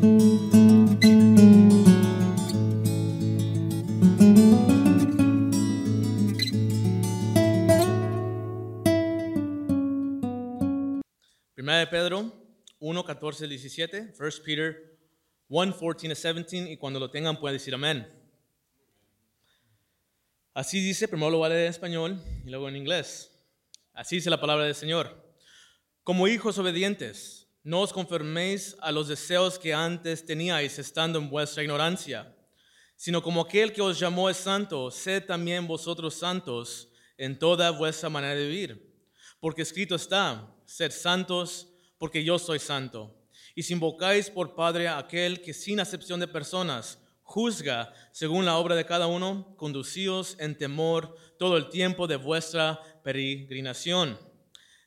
Primera 0.00 0.16
de 11.80 11.86
Pedro 11.88 12.32
1, 12.78 13.04
14, 13.04 13.46
17, 13.46 14.14
1 14.18 14.30
Peter 14.42 14.98
1, 15.48 15.72
14 15.72 16.06
a 16.06 16.14
17, 16.14 16.72
y 16.72 16.78
cuando 16.78 16.98
lo 16.98 17.10
tengan 17.10 17.38
pueden 17.38 17.58
decir 17.58 17.74
amén. 17.74 18.08
Así 20.54 20.80
dice, 20.80 21.08
primero 21.08 21.30
lo 21.30 21.38
voy 21.38 21.46
a 21.46 21.50
leer 21.50 21.64
en 21.64 21.70
español 21.70 22.22
y 22.46 22.48
luego 22.48 22.70
en 22.70 22.76
inglés. 22.76 23.38
Así 23.92 24.16
dice 24.16 24.30
la 24.30 24.40
palabra 24.40 24.64
del 24.64 24.74
Señor. 24.74 25.30
Como 26.04 26.26
hijos 26.26 26.56
obedientes, 26.56 27.39
no 27.62 27.80
os 27.80 27.92
conforméis 27.92 28.74
a 28.80 28.90
los 28.90 29.08
deseos 29.08 29.58
que 29.58 29.74
antes 29.74 30.24
teníais 30.24 30.78
estando 30.78 31.18
en 31.18 31.28
vuestra 31.28 31.62
ignorancia, 31.62 32.34
sino 32.96 33.22
como 33.22 33.42
aquel 33.42 33.72
que 33.72 33.82
os 33.82 33.98
llamó 33.98 34.30
es 34.30 34.38
santo, 34.38 34.90
sed 34.90 35.24
también 35.24 35.66
vosotros 35.66 36.14
santos 36.14 36.88
en 37.18 37.38
toda 37.38 37.70
vuestra 37.70 38.08
manera 38.08 38.34
de 38.34 38.46
vivir. 38.46 38.94
Porque 39.40 39.62
escrito 39.62 39.94
está, 39.94 40.54
sed 40.64 40.90
santos, 40.90 41.68
porque 41.98 42.24
yo 42.24 42.38
soy 42.38 42.58
santo. 42.58 43.14
Y 43.54 43.62
si 43.62 43.74
invocáis 43.74 44.30
por 44.30 44.54
Padre 44.54 44.88
a 44.88 44.98
aquel 44.98 45.42
que 45.42 45.52
sin 45.52 45.80
acepción 45.80 46.20
de 46.20 46.28
personas 46.28 46.98
juzga 47.22 47.92
según 48.12 48.44
la 48.44 48.56
obra 48.56 48.74
de 48.74 48.86
cada 48.86 49.06
uno, 49.06 49.54
conducíos 49.56 50.36
en 50.38 50.56
temor 50.56 51.14
todo 51.38 51.56
el 51.56 51.68
tiempo 51.68 52.06
de 52.06 52.16
vuestra 52.16 52.80
peregrinación. 53.04 54.18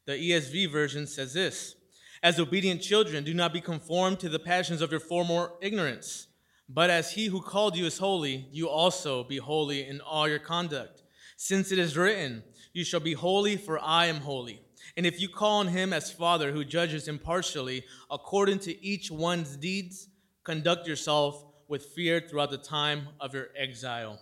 The 0.05 0.16
ESV 0.16 0.72
version 0.72 1.08
says 1.08 1.34
this 1.34 1.83
As 2.23 2.40
obedient 2.40 2.82
children, 2.82 3.26
do 3.26 3.34
not 3.34 3.52
be 3.52 3.59
conformed 3.59 4.22
to 4.22 4.30
the 4.30 4.40
passions 4.40 4.81
of 4.81 4.91
your 4.91 5.02
former 5.02 5.52
ignorance, 5.59 6.28
but 6.70 6.89
as 6.89 7.11
he 7.11 7.25
who 7.25 7.42
called 7.42 7.75
you 7.75 7.86
is 7.86 7.97
holy, 7.97 8.47
you 8.50 8.70
also 8.70 9.25
be 9.25 9.38
holy 9.38 9.86
in 9.86 10.00
all 10.00 10.30
your 10.30 10.39
conduct. 10.39 11.03
Since 11.36 11.73
it 11.73 11.80
is 11.80 11.97
written, 11.97 12.44
You 12.72 12.86
shall 12.86 13.02
be 13.02 13.12
holy, 13.12 13.58
for 13.58 13.78
I 13.78 14.06
am 14.06 14.22
holy. 14.22 14.62
And 14.95 15.06
if 15.06 15.20
you 15.20 15.28
call 15.28 15.59
on 15.59 15.67
him 15.67 15.92
as 15.92 16.14
Father 16.14 16.53
who 16.53 16.64
judges 16.64 17.09
impartially 17.09 17.84
according 18.09 18.59
to 18.59 18.86
each 18.86 19.12
one's 19.12 19.58
deeds, 19.58 20.08
conduct 20.45 20.88
yourself 20.88 21.44
with 21.67 21.88
fear 21.88 22.22
throughout 22.22 22.52
the 22.52 22.58
time 22.58 23.09
of 23.19 23.34
your 23.34 23.47
exile. 23.58 24.17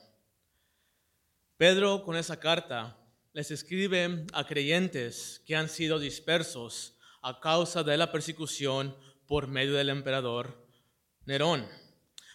Pedro 1.59 1.99
con 1.99 2.15
esa 2.15 2.35
carta 2.35 2.95
les 3.35 3.51
escribe 3.51 4.27
a 4.33 4.43
creyentes 4.43 5.37
que 5.45 5.55
han 5.55 5.67
sido 5.67 5.99
dispersos 5.99 6.93
a 7.21 7.39
causa 7.39 7.83
de 7.83 7.97
la 7.97 8.11
persecución 8.11 8.95
por 9.27 9.47
medio 9.47 9.73
del 9.73 9.89
emperador 9.89 10.57
Nerón. 11.25 11.67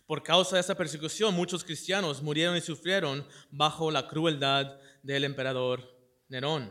Por 0.06 0.22
causa 0.22 0.56
de 0.56 0.60
esa 0.60 0.76
persecución, 0.76 1.34
muchos 1.34 1.64
cristianos 1.64 2.22
murieron 2.22 2.56
y 2.56 2.60
sufrieron 2.60 3.26
bajo 3.50 3.90
la 3.90 4.06
crueldad 4.06 4.78
del 5.02 5.24
emperador 5.24 5.82
Nerón. 6.30 6.70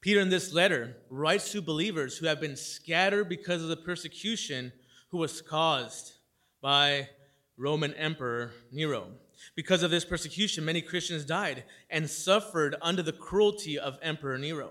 Peter, 0.00 0.20
in 0.20 0.30
this 0.30 0.52
letter, 0.52 0.96
writes 1.10 1.52
to 1.52 1.62
believers 1.62 2.18
who 2.18 2.26
have 2.26 2.40
been 2.40 2.56
scattered 2.56 3.28
because 3.28 3.62
of 3.62 3.68
the 3.68 3.76
persecution 3.76 4.72
who 5.10 5.18
was 5.18 5.40
caused 5.40 6.14
by 6.60 7.08
Roman 7.56 7.94
Emperor 7.94 8.52
Nero. 8.72 9.08
Because 9.54 9.82
of 9.82 9.90
this 9.90 10.04
persecution, 10.04 10.64
many 10.64 10.82
Christians 10.82 11.24
died 11.24 11.64
and 11.90 12.08
suffered 12.08 12.76
under 12.80 13.02
the 13.02 13.12
cruelty 13.12 13.78
of 13.78 13.98
Emperor 14.02 14.38
Nero. 14.38 14.70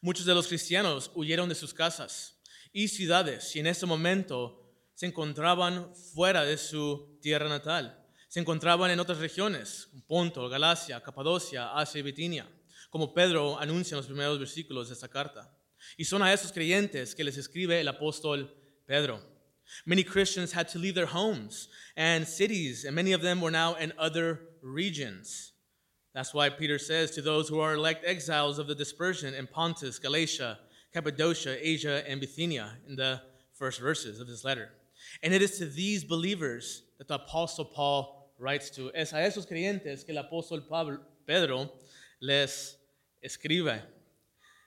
Muchos 0.00 0.26
de 0.26 0.34
los 0.34 0.48
cristianos 0.48 1.10
huyeron 1.14 1.48
de 1.48 1.54
sus 1.54 1.72
casas 1.72 2.40
y 2.72 2.88
ciudades 2.88 3.56
y 3.56 3.60
en 3.60 3.66
ese 3.66 3.86
momento 3.86 4.62
se 4.94 5.06
encontraban 5.06 5.94
fuera 6.14 6.44
de 6.44 6.56
su 6.58 7.18
tierra 7.20 7.48
natal. 7.48 8.02
Se 8.28 8.40
encontraban 8.40 8.90
en 8.90 9.00
otras 9.00 9.18
regiones, 9.18 9.88
Ponto, 10.06 10.48
Galacia, 10.48 11.02
Capadocia, 11.02 11.72
Asia 11.72 12.00
y 12.00 12.02
Bitinia, 12.02 12.48
como 12.90 13.14
Pedro 13.14 13.58
anuncia 13.58 13.94
en 13.94 13.98
los 13.98 14.06
primeros 14.06 14.38
versículos 14.38 14.88
de 14.88 14.94
esta 14.94 15.08
carta. 15.08 15.56
Y 15.96 16.04
son 16.04 16.22
a 16.22 16.32
esos 16.32 16.52
creyentes 16.52 17.14
que 17.14 17.24
les 17.24 17.36
escribe 17.36 17.80
el 17.80 17.88
apóstol 17.88 18.54
Pedro. 18.86 19.22
Many 19.84 20.04
Christians 20.04 20.54
had 20.54 20.68
to 20.68 20.78
leave 20.78 20.94
their 20.94 21.08
homes 21.12 21.68
and 21.96 22.26
cities, 22.26 22.84
and 22.84 22.94
many 22.94 23.12
of 23.12 23.22
them 23.22 23.40
were 23.40 23.50
now 23.50 23.74
in 23.76 23.92
other 23.98 24.40
regions. 24.62 25.52
That's 26.16 26.32
why 26.32 26.48
Peter 26.48 26.78
says 26.78 27.10
to 27.10 27.20
those 27.20 27.46
who 27.46 27.60
are 27.60 27.74
elect 27.74 28.02
exiles 28.06 28.58
of 28.58 28.68
the 28.68 28.74
dispersion 28.74 29.34
in 29.34 29.46
Pontus, 29.46 29.98
Galatia, 29.98 30.58
Cappadocia, 30.90 31.58
Asia, 31.60 32.02
and 32.08 32.22
Bithynia 32.22 32.70
in 32.88 32.96
the 32.96 33.20
first 33.52 33.80
verses 33.80 34.18
of 34.18 34.26
this 34.26 34.42
letter. 34.42 34.70
And 35.22 35.34
it 35.34 35.42
is 35.42 35.58
to 35.58 35.66
these 35.66 36.04
believers 36.04 36.84
that 36.96 37.06
the 37.08 37.16
Apostle 37.16 37.66
Paul 37.66 38.32
writes 38.38 38.70
to. 38.70 38.90
Es 38.94 39.12
a 39.12 39.16
esos 39.16 39.44
creyentes 39.46 40.06
que 40.06 40.14
el 40.16 40.22
apóstol 40.22 40.66
Pablo, 40.66 41.00
Pedro 41.26 41.70
les 42.22 42.78
escribe. 43.22 43.82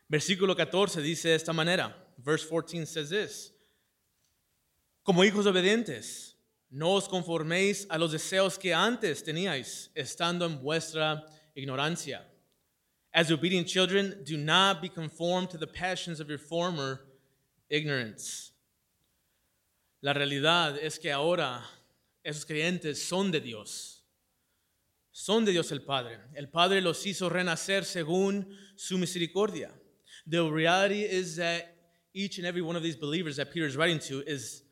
Versículo 0.07 0.55
14 0.55 1.01
dice 1.01 1.29
de 1.29 1.35
esta 1.35 1.51
manera. 1.51 1.95
Verse 2.23 2.45
14 2.45 2.85
says 2.85 3.09
this. 3.09 3.51
Como 5.03 5.23
hijos 5.23 5.47
obedientes, 5.47 6.33
no 6.69 6.93
os 6.93 7.07
conforméis 7.07 7.87
a 7.89 7.97
los 7.97 8.11
deseos 8.11 8.59
que 8.59 8.71
antes 8.71 9.23
teníais, 9.23 9.89
estando 9.95 10.45
en 10.45 10.61
vuestra 10.61 11.25
ignorancia. 11.59 12.21
As 13.13 13.31
obedient 13.31 13.67
children, 13.67 14.23
do 14.23 14.37
not 14.37 14.81
be 14.81 14.89
conformed 14.89 15.49
to 15.49 15.57
the 15.57 15.67
passions 15.67 16.19
of 16.19 16.29
your 16.29 16.37
former 16.37 17.01
ignorance. 17.69 18.51
La 20.01 20.13
realidad 20.13 20.77
es 20.81 20.97
que 20.97 21.11
ahora 21.11 21.61
esos 22.25 22.45
creyentes 22.45 22.97
son 22.97 23.31
de 23.31 23.39
Dios. 23.39 24.03
Son 25.11 25.43
de 25.43 25.51
Dios 25.51 25.71
el 25.71 25.81
Padre. 25.81 26.17
El 26.35 26.47
Padre 26.47 26.81
los 26.81 27.03
hizo 27.05 27.29
renacer 27.29 27.83
según 27.83 28.45
su 28.75 28.97
misericordia. 28.97 29.71
The 30.27 30.43
reality 30.43 31.03
is 31.03 31.35
that 31.37 31.75
each 32.13 32.37
and 32.37 32.47
every 32.47 32.61
one 32.61 32.75
of 32.75 32.83
these 32.83 32.95
believers 32.95 33.37
that 33.37 33.51
Peter 33.51 33.65
is 33.65 33.75
writing 33.75 33.99
to 33.99 34.21
is 34.25 34.63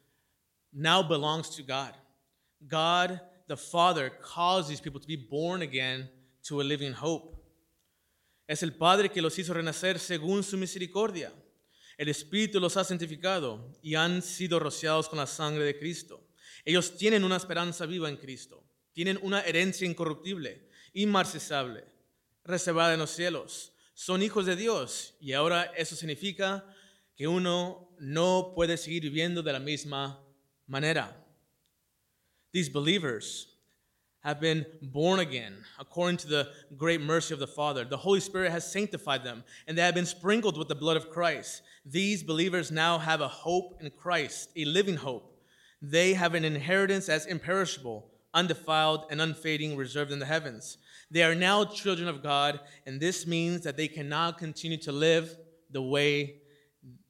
now 0.71 1.01
belongs 1.01 1.49
to 1.55 1.63
God. 1.63 1.93
God, 2.65 3.19
the 3.47 3.57
Father, 3.57 4.09
caused 4.21 4.69
these 4.69 4.81
people 4.81 4.99
to 4.99 5.07
be 5.07 5.15
born 5.15 5.61
again 5.61 6.07
to 6.47 6.62
a 6.62 6.63
living 6.63 6.94
hope. 6.94 7.38
Es 8.47 8.63
el 8.63 8.74
Padre 8.74 9.09
que 9.09 9.22
los 9.22 9.38
hizo 9.38 9.53
renacer 9.53 10.00
según 10.00 10.44
su 10.44 10.58
misericordia. 10.58 11.34
El 11.97 12.09
Espíritu 12.09 12.59
los 12.59 12.78
ha 12.78 12.84
santificado 12.84 13.78
y 13.81 13.96
han 13.96 14.22
sido 14.22 14.59
rociados 14.59 15.09
con 15.09 15.18
la 15.18 15.28
sangre 15.28 15.66
de 15.66 15.78
Cristo. 15.78 16.28
Ellos 16.63 16.96
tienen 16.96 17.24
una 17.24 17.35
esperanza 17.35 17.85
viva 17.85 18.08
en 18.08 18.18
Cristo. 18.18 18.63
Tienen 18.94 19.19
una 19.22 19.41
herencia 19.41 19.88
incorruptible, 19.88 20.69
inmarcesable, 20.94 21.85
reservada 22.44 22.94
en 22.94 23.00
los 23.00 23.12
cielos. 23.12 23.74
Son 23.94 24.24
hijos 24.24 24.46
de 24.46 24.56
Dios 24.56 25.16
y 25.19 25.34
ahora 25.34 25.72
eso 25.75 25.96
significa 25.96 26.66
que 27.16 27.28
uno 27.28 27.96
no 28.00 28.53
puede 28.56 28.78
seguir 28.78 29.03
viviendo 29.03 29.44
de 29.44 29.53
la 29.53 29.59
misma 29.59 30.24
manera. 30.68 31.25
These 32.52 32.72
believers 32.72 33.56
have 34.23 34.39
been 34.39 34.66
born 34.81 35.19
again 35.19 35.55
according 35.79 36.17
to 36.17 36.28
the 36.28 36.50
great 36.75 37.01
mercy 37.01 37.33
of 37.33 37.39
the 37.39 37.47
Father. 37.47 37.85
The 37.85 37.97
Holy 37.97 38.19
Spirit 38.19 38.51
has 38.51 38.69
sanctified 38.69 39.23
them, 39.23 39.44
and 39.67 39.78
they 39.78 39.81
have 39.81 39.95
been 39.95 40.05
sprinkled 40.05 40.57
with 40.57 40.67
the 40.67 40.75
blood 40.75 40.97
of 40.97 41.09
Christ. 41.09 41.61
These 41.85 42.23
believers 42.23 42.72
now 42.72 42.97
have 42.97 43.22
a 43.22 43.28
hope 43.28 43.78
in 43.81 43.89
Christ, 43.91 44.50
a 44.55 44.66
living 44.66 44.97
hope. 44.97 45.33
They 45.81 46.13
have 46.13 46.33
an 46.33 46.44
inheritance 46.44 47.07
as 47.07 47.25
imperishable, 47.25 48.09
undefiled, 48.33 49.05
and 49.09 49.22
unfading, 49.22 49.78
reserved 49.78 50.11
in 50.11 50.19
the 50.19 50.25
heavens. 50.25 50.78
They 51.09 51.23
are 51.23 51.35
now 51.35 51.63
children 51.63 52.09
of 52.09 52.23
God, 52.23 52.59
and 52.85 52.99
this 52.99 53.25
means 53.25 53.63
that 53.63 53.78
they 53.78 53.88
cannot 53.88 54.38
continue 54.38 54.78
to 54.79 54.91
live 54.91 55.38
the 55.72 55.81
way, 55.81 56.41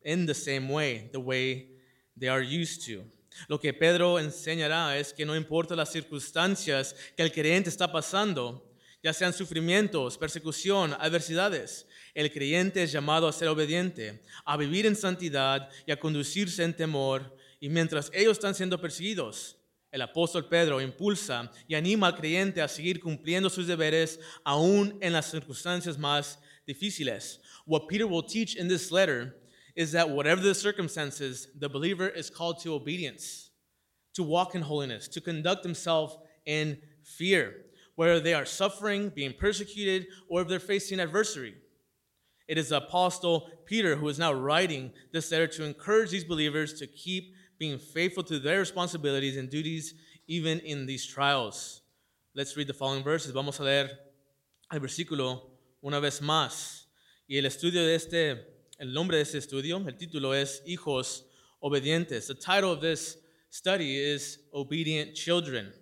in 0.03 0.25
the 0.25 0.33
same 0.33 0.69
way, 0.69 1.09
the 1.13 1.19
way 1.19 1.69
they 2.15 2.27
are 2.27 2.41
used 2.41 2.85
to. 2.85 3.03
Lo 3.47 3.59
que 3.59 3.73
Pedro 3.73 4.19
enseñará 4.19 4.97
es 4.97 5.13
que 5.13 5.25
no 5.25 5.35
importa 5.35 5.75
las 5.75 5.91
circunstancias 5.91 6.95
que 7.15 7.23
el 7.23 7.31
creyente 7.31 7.69
está 7.69 7.91
pasando, 7.91 8.67
ya 9.03 9.13
sean 9.13 9.33
sufrimientos, 9.33 10.17
persecución, 10.17 10.95
adversidades, 10.99 11.87
el 12.13 12.31
creyente 12.31 12.81
es 12.81 12.91
llamado 12.91 13.27
a 13.27 13.33
ser 13.33 13.47
obediente, 13.47 14.23
a 14.43 14.57
vivir 14.57 14.85
en 14.85 14.95
santidad 14.95 15.69
y 15.85 15.91
a 15.91 15.99
conducirse 15.99 16.63
en 16.63 16.75
temor. 16.75 17.37
Y 17.59 17.69
mientras 17.69 18.09
ellos 18.13 18.33
están 18.33 18.55
siendo 18.55 18.81
perseguidos, 18.81 19.57
el 19.91 20.01
apóstol 20.01 20.49
Pedro 20.49 20.81
impulsa 20.81 21.51
y 21.67 21.75
anima 21.75 22.07
al 22.07 22.15
creyente 22.15 22.61
a 22.61 22.67
seguir 22.67 22.99
cumpliendo 22.99 23.49
sus 23.49 23.67
deberes 23.67 24.19
aún 24.43 24.97
en 24.99 25.13
las 25.13 25.29
circunstancias 25.29 25.97
más 25.97 26.39
difíciles. 26.65 27.39
What 27.65 27.87
Peter 27.87 28.05
will 28.05 28.25
teach 28.25 28.55
in 28.55 28.67
this 28.67 28.91
letter 28.91 29.39
is 29.77 29.91
that 29.91 30.09
whatever 30.09 30.41
the 30.41 30.55
circumstances, 30.55 31.49
the 31.57 31.69
believer 31.69 32.07
is 32.07 32.31
called 32.31 32.59
to 32.59 32.73
obedience, 32.73 33.51
to 34.15 34.23
walk 34.23 34.55
in 34.55 34.63
holiness, 34.63 35.07
to 35.07 35.21
conduct 35.21 35.63
himself 35.63 36.17
in 36.47 36.79
fear, 37.03 37.53
whether 37.95 38.19
they 38.19 38.33
are 38.33 38.43
suffering, 38.43 39.09
being 39.09 39.31
persecuted, 39.39 40.07
or 40.27 40.41
if 40.41 40.47
they're 40.47 40.59
facing 40.59 40.99
adversity. 40.99 41.53
It 42.47 42.57
is 42.57 42.69
the 42.69 42.77
apostle 42.77 43.51
Peter 43.65 43.95
who 43.95 44.09
is 44.09 44.17
now 44.17 44.33
writing 44.33 44.93
this 45.13 45.31
letter 45.31 45.47
to 45.47 45.65
encourage 45.65 46.09
these 46.09 46.23
believers 46.23 46.73
to 46.79 46.87
keep 46.87 47.35
being 47.59 47.77
faithful 47.77 48.23
to 48.23 48.39
their 48.39 48.59
responsibilities 48.59 49.37
and 49.37 49.47
duties 49.47 49.93
even 50.27 50.59
in 50.61 50.87
these 50.87 51.05
trials. 51.05 51.81
Let's 52.33 52.57
read 52.57 52.67
the 52.67 52.73
following 52.73 53.03
verses. 53.03 53.31
Vamos 53.31 53.59
a 53.59 53.63
leer 53.63 53.91
el 54.73 54.79
versículo 54.79 55.41
una 55.83 55.99
vez 55.99 56.19
más. 56.19 56.85
Y 57.29 57.37
el 57.37 57.45
estudio 57.45 57.85
de 57.85 57.95
este, 57.95 58.56
el 58.79 58.93
nombre 58.93 59.17
de 59.17 59.23
este 59.23 59.39
estudio, 59.39 59.83
el 59.87 59.97
título 59.97 60.35
es 60.35 60.61
Hijos 60.67 61.25
Obedientes. 61.59 62.27
The 62.27 62.35
title 62.35 62.71
of 62.71 62.79
this 62.79 63.17
study 63.49 63.97
is 63.97 64.47
Obedient 64.51 65.13
Children. 65.15 65.73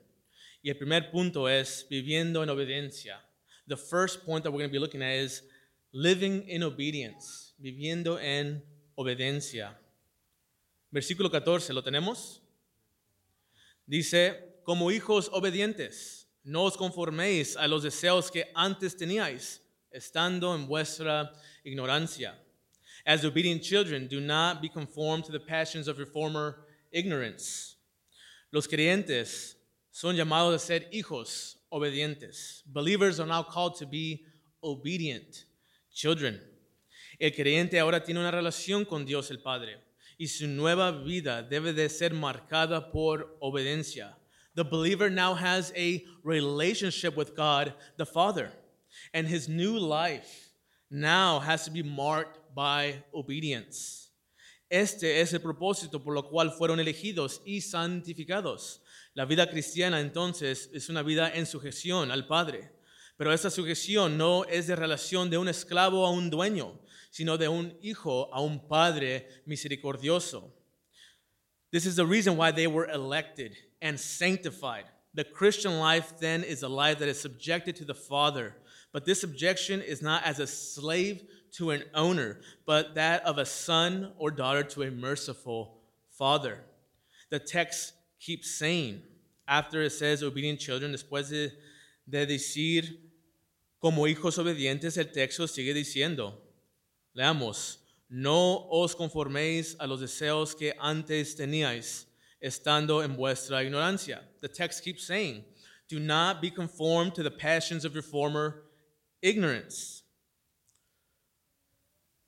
Y 0.61 0.69
el 0.69 0.77
primer 0.77 1.11
punto 1.11 1.49
es 1.49 1.85
viviendo 1.89 2.41
en 2.41 2.49
obediencia. 2.49 3.21
The 3.67 3.75
first 3.75 4.25
point 4.25 4.43
that 4.43 4.51
we're 4.51 4.59
going 4.59 4.69
to 4.69 4.73
be 4.73 4.79
looking 4.79 5.01
at 5.01 5.13
is 5.13 5.43
living 5.91 6.47
in 6.47 6.63
obedience, 6.63 7.53
viviendo 7.59 8.17
en 8.17 8.63
obediencia. 8.95 9.77
Versículo 10.89 11.29
14, 11.29 11.73
¿lo 11.73 11.83
tenemos? 11.83 12.41
Dice, 13.85 14.61
como 14.63 14.89
hijos 14.89 15.29
obedientes, 15.33 16.29
no 16.43 16.63
os 16.63 16.77
conforméis 16.77 17.57
a 17.57 17.67
los 17.67 17.83
deseos 17.83 18.31
que 18.31 18.49
antes 18.55 18.95
teníais, 18.95 19.61
estando 19.91 20.55
en 20.55 20.65
vuestra 20.65 21.33
ignorancia. 21.65 22.41
As 23.05 23.23
obedient 23.23 23.61
children, 23.61 24.07
do 24.07 24.19
not 24.19 24.61
be 24.61 24.69
conformed 24.69 25.25
to 25.25 25.31
the 25.31 25.39
passions 25.39 25.87
of 25.87 25.97
your 25.97 26.07
former 26.07 26.65
ignorance. 26.91 27.75
Los 28.51 28.67
creyentes 28.67 29.55
son 29.91 30.15
llamados 30.15 30.55
a 30.55 30.59
ser 30.59 30.79
hijos 30.93 31.55
obedientes. 31.71 32.63
Believers 32.65 33.19
are 33.19 33.27
now 33.27 33.43
called 33.43 33.75
to 33.75 33.85
be 33.85 34.23
obedient 34.63 35.45
children. 35.93 36.39
El 37.19 37.31
creyente 37.31 37.79
ahora 37.79 38.03
tiene 38.03 38.19
una 38.19 38.31
relación 38.31 38.87
con 38.87 39.05
Dios 39.05 39.29
el 39.29 39.37
Padre 39.37 39.77
y 40.17 40.27
su 40.27 40.47
nueva 40.47 40.91
vida 40.91 41.43
debe 41.43 41.73
de 41.73 41.89
ser 41.89 42.11
marcada 42.11 42.91
por 42.91 43.37
obediencia. 43.41 44.15
The 44.55 44.63
believer 44.63 45.09
now 45.09 45.33
has 45.33 45.73
a 45.75 46.03
relationship 46.23 47.17
with 47.17 47.35
God 47.35 47.73
the 47.97 48.05
Father, 48.05 48.51
and 49.13 49.27
his 49.27 49.49
new 49.49 49.77
life 49.77 50.53
now 50.89 51.39
has 51.39 51.65
to 51.65 51.71
be 51.71 51.83
marked 51.83 52.39
by 52.55 53.03
obedience. 53.11 54.09
Este 54.69 55.21
es 55.21 55.33
el 55.33 55.41
propósito 55.41 56.03
por 56.03 56.13
lo 56.13 56.27
cual 56.27 56.51
fueron 56.51 56.79
elegidos 56.79 57.41
y 57.45 57.61
santificados. 57.61 58.81
La 59.13 59.25
vida 59.25 59.47
cristiana 59.49 59.99
entonces 59.99 60.69
es 60.73 60.89
una 60.89 61.03
vida 61.03 61.31
en 61.35 61.45
sujeción 61.45 62.09
al 62.11 62.25
Padre, 62.25 62.71
pero 63.17 63.31
esa 63.31 63.49
sujeción 63.49 64.17
no 64.17 64.45
es 64.45 64.67
de 64.67 64.75
relación 64.75 65.29
de 65.29 65.37
un 65.37 65.47
esclavo 65.47 66.05
a 66.05 66.09
un 66.09 66.29
dueño, 66.29 66.81
sino 67.11 67.37
de 67.37 67.47
un 67.47 67.77
hijo 67.81 68.33
a 68.33 68.41
un 68.41 68.67
padre 68.67 69.43
misericordioso. 69.45 70.51
This 71.71 71.85
is 71.85 71.95
the 71.95 72.05
reason 72.05 72.37
why 72.37 72.51
they 72.51 72.67
were 72.67 72.89
elected 72.91 73.55
and 73.81 73.97
sanctified. 73.99 74.85
The 75.13 75.23
Christian 75.23 75.79
life 75.79 76.17
then 76.19 76.43
is 76.43 76.63
a 76.63 76.67
life 76.67 76.99
that 76.99 77.07
is 77.07 77.21
subjected 77.21 77.75
to 77.77 77.85
the 77.85 77.93
Father, 77.93 78.55
but 78.91 79.05
this 79.05 79.21
subjection 79.21 79.81
is 79.81 80.01
not 80.01 80.23
as 80.25 80.39
a 80.39 80.47
slave 80.47 81.23
to 81.57 81.71
an 81.71 81.83
owner, 81.93 82.39
but 82.65 82.95
that 82.95 83.23
of 83.25 83.37
a 83.37 83.45
son 83.45 84.11
or 84.17 84.31
daughter 84.31 84.63
to 84.63 84.83
a 84.83 84.91
merciful 84.91 85.77
father. 86.09 86.59
The 87.29 87.39
text 87.39 87.93
keeps 88.19 88.57
saying, 88.57 89.01
after 89.47 89.81
it 89.81 89.91
says 89.91 90.23
obedient 90.23 90.59
children, 90.59 90.91
después 90.91 91.29
de, 91.29 91.51
de 92.07 92.25
decir 92.25 92.97
como 93.81 94.03
hijos 94.03 94.37
obedientes, 94.37 94.97
el 94.97 95.11
texto 95.11 95.45
sigue 95.45 95.73
diciendo, 95.73 96.33
leamos, 97.15 97.77
no 98.09 98.67
os 98.71 98.95
conforméis 98.95 99.75
a 99.79 99.87
los 99.87 100.01
deseos 100.01 100.57
que 100.57 100.73
antes 100.79 101.35
teníais, 101.35 102.05
estando 102.41 103.03
en 103.03 103.15
vuestra 103.15 103.63
ignorancia. 103.63 104.21
The 104.41 104.47
text 104.47 104.83
keeps 104.83 105.05
saying, 105.05 105.43
do 105.87 105.99
not 105.99 106.41
be 106.41 106.49
conformed 106.49 107.13
to 107.15 107.23
the 107.23 107.31
passions 107.31 107.85
of 107.85 107.93
your 107.93 108.03
former 108.03 108.63
ignorance. 109.21 110.03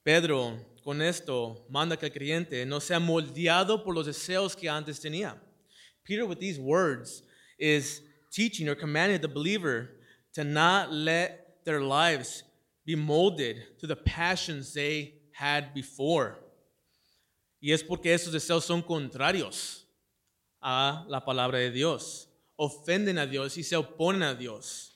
Pedro, 0.07 0.57
con 0.85 1.01
esto, 1.01 1.65
manda 1.69 1.97
que 1.97 2.05
el 2.05 2.13
creyente 2.13 2.65
no 2.65 2.79
sea 2.79 2.97
moldeado 2.97 3.83
por 3.83 3.93
los 3.93 4.05
deseos 4.05 4.55
que 4.55 4.69
antes 4.69 5.01
tenía. 5.01 5.35
Peter, 6.05 6.25
with 6.25 6.39
these 6.39 6.57
words, 6.57 7.23
is 7.59 8.01
teaching 8.31 8.69
or 8.69 8.73
commanding 8.73 9.19
the 9.19 9.27
believer 9.27 9.89
to 10.33 10.45
not 10.45 10.93
let 10.93 11.61
their 11.65 11.81
lives 11.81 12.45
be 12.85 12.95
molded 12.95 13.77
to 13.79 13.85
the 13.85 13.97
passions 13.97 14.73
they 14.73 15.13
had 15.33 15.73
before. 15.73 16.37
Y 17.61 17.73
es 17.73 17.83
porque 17.83 18.13
esos 18.13 18.31
deseos 18.31 18.63
son 18.63 18.81
contrarios 18.81 19.83
a 20.63 21.03
la 21.09 21.19
palabra 21.19 21.59
de 21.59 21.71
Dios. 21.71 22.29
Ofenden 22.57 23.17
a 23.17 23.27
Dios 23.27 23.57
y 23.57 23.61
se 23.61 23.75
oponen 23.75 24.23
a 24.23 24.33
Dios. 24.33 24.93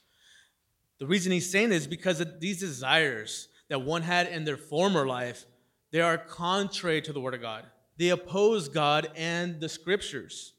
The 1.00 1.06
reason 1.06 1.34
he's 1.34 1.52
saying 1.52 1.72
this 1.72 1.81
is 1.81 1.88
because 1.88 2.25
these 2.40 2.62
desires 2.62 3.50
that 3.71 3.79
one 3.79 4.01
had 4.01 4.27
in 4.27 4.44
their 4.44 4.57
former 4.57 5.07
life, 5.07 5.45
they 5.94 6.01
are 6.01 6.18
contrary 6.18 7.01
to 7.01 7.13
the 7.13 7.21
Word 7.21 7.33
of 7.33 7.41
God. 7.41 7.63
They 7.97 8.09
oppose 8.09 8.68
God 8.68 9.09
and 9.15 9.62
the 9.62 9.69
Scriptures. 9.69 10.53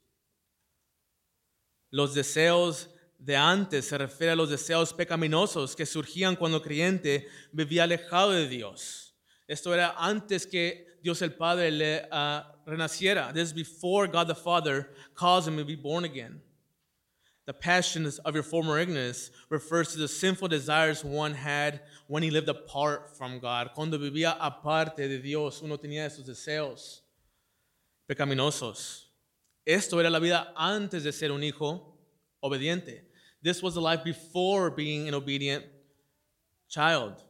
Los 1.93 2.17
deseos 2.17 2.87
de 3.23 3.35
antes 3.35 3.89
se 3.89 3.99
refiere 3.99 4.33
a 4.33 4.37
los 4.37 4.49
deseos 4.49 4.95
pecaminosos 4.95 5.77
que 5.77 5.85
surgían 5.85 6.39
cuando 6.39 6.57
el 6.57 6.63
creyente 6.63 7.27
vivía 7.55 7.83
alejado 7.83 8.33
de 8.33 8.49
Dios. 8.49 9.13
Esto 9.47 9.75
era 9.75 9.95
antes 9.99 10.47
que 10.47 10.87
Dios 11.03 11.21
el 11.21 11.33
Padre 11.33 11.71
le 11.71 12.09
uh, 12.11 12.41
renaciera. 12.67 13.31
This 13.35 13.49
is 13.49 13.53
before 13.53 14.07
God 14.07 14.27
the 14.27 14.35
Father 14.35 14.89
caused 15.15 15.49
him 15.49 15.59
to 15.59 15.67
be 15.67 15.77
born 15.77 16.05
again. 16.05 16.41
The 17.45 17.53
passions 17.53 18.19
of 18.21 18.35
your 18.35 18.45
former 18.45 18.79
ignorance 18.79 19.31
refers 19.49 19.93
to 19.93 19.99
the 19.99 20.07
sinful 20.07 20.49
desires 20.49 21.05
one 21.05 21.35
had 21.35 21.81
when 22.07 22.23
he 22.23 22.31
lived 22.31 22.49
apart 22.49 23.17
from 23.17 23.41
God. 23.41 23.71
Cuando 23.75 23.99
vivía 23.99 24.37
aparte 24.39 25.09
de 25.09 25.19
Dios, 25.19 25.61
uno 25.61 25.77
tenía 25.77 26.07
esos 26.07 26.25
deseos 26.25 27.01
pecaminosos. 28.09 29.07
Esto 29.67 29.99
era 29.99 30.09
la 30.09 30.21
vida 30.21 30.53
antes 30.57 31.03
de 31.03 31.13
ser 31.13 31.33
un 31.33 31.43
hijo 31.43 31.95
obediente. 32.43 33.01
This 33.43 33.61
was 33.61 33.75
the 33.75 33.81
life 33.81 34.05
before 34.05 34.71
being 34.71 35.09
an 35.09 35.15
obedient 35.15 35.65
child. 36.69 37.25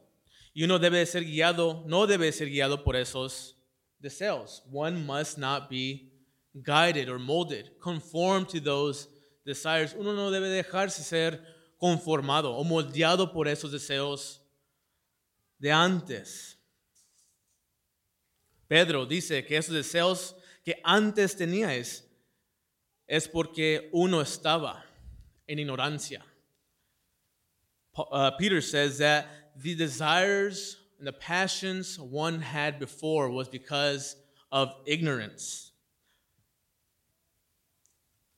Y 0.55 0.63
uno 0.63 0.77
debe 0.77 1.07
ser 1.07 1.21
guiado, 1.21 1.83
no 1.87 2.05
debe 2.05 2.31
ser 2.31 2.45
guiado 2.45 2.83
por 2.83 2.93
esos 2.93 3.53
deseos. 3.99 4.61
One 4.69 5.07
must 5.07 5.39
not 5.39 5.71
be 5.71 6.11
guided 6.61 7.09
or 7.09 7.17
molded, 7.17 7.71
conformed 7.81 8.49
to 8.49 8.59
those 8.59 9.07
desires. 9.45 9.93
Uno 9.93 10.13
no 10.13 10.31
debe 10.31 10.49
dejarse 10.49 11.03
ser 11.03 11.39
conformado 11.77 12.55
o 12.55 12.63
moldeado 12.63 13.31
por 13.33 13.47
esos 13.47 13.71
deseos 13.71 14.39
de 15.59 15.71
antes. 15.71 16.57
Pedro 18.67 19.05
dice 19.05 19.45
que 19.45 19.57
esos 19.57 19.75
deseos 19.75 20.35
que 20.63 20.79
antes 20.83 21.35
teníais 21.35 22.03
es 23.07 23.27
porque 23.27 23.89
uno 23.91 24.21
estaba 24.21 24.83
en 25.47 25.59
ignorancia. 25.59 26.23
Uh, 27.95 28.31
Peter 28.39 28.61
says 28.61 28.97
that 28.97 29.27
the 29.61 29.75
desires 29.75 30.77
and 30.97 31.05
the 31.05 31.13
passions 31.13 31.99
one 31.99 32.41
had 32.41 32.79
before 32.79 33.29
was 33.29 33.49
because 33.49 34.15
of 34.51 34.73
ignorance. 34.87 35.72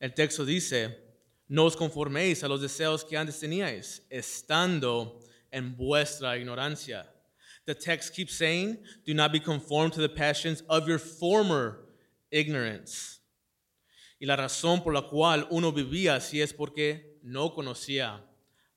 El 0.05 0.13
texto 0.13 0.45
dice, 0.45 0.95
no 1.47 1.65
os 1.65 1.75
conforméis 1.75 2.43
a 2.43 2.47
los 2.47 2.61
deseos 2.61 3.03
que 3.03 3.17
antes 3.17 3.39
teníais, 3.39 4.05
estando 4.11 5.19
en 5.51 5.75
vuestra 5.75 6.37
ignorancia. 6.37 7.11
The 7.65 7.73
text 7.73 8.13
keeps 8.13 8.37
saying, 8.37 8.77
do 9.03 9.15
not 9.15 9.31
be 9.31 9.39
conformed 9.39 9.93
to 9.93 10.01
the 10.01 10.07
passions 10.07 10.61
of 10.69 10.87
your 10.87 10.99
former 10.99 11.87
ignorance. 12.29 13.19
Y 14.21 14.27
la 14.27 14.35
razón 14.35 14.83
por 14.83 14.93
la 14.93 15.09
cual 15.09 15.47
uno 15.49 15.71
vivía 15.71 16.17
así 16.17 16.39
es 16.39 16.53
porque 16.53 17.17
no 17.23 17.55
conocía 17.55 18.21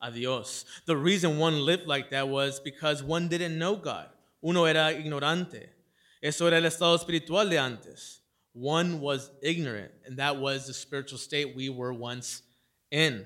a 0.00 0.10
Dios. 0.10 0.64
The 0.86 0.96
reason 0.96 1.38
one 1.38 1.60
lived 1.66 1.86
like 1.86 2.08
that 2.08 2.26
was 2.26 2.58
because 2.58 3.02
one 3.02 3.28
didn't 3.28 3.58
know 3.58 3.76
God. 3.76 4.08
Uno 4.42 4.64
era 4.64 4.94
ignorante. 4.94 5.74
Eso 6.22 6.46
era 6.46 6.56
el 6.56 6.64
estado 6.64 6.96
espiritual 6.96 7.50
de 7.50 7.58
antes. 7.58 8.22
One 8.58 9.00
was 9.00 9.30
ignorant, 9.40 9.92
and 10.04 10.16
that 10.16 10.36
was 10.38 10.66
the 10.66 10.74
spiritual 10.74 11.18
state 11.18 11.54
we 11.54 11.68
were 11.68 11.92
once 11.92 12.42
in. 12.90 13.24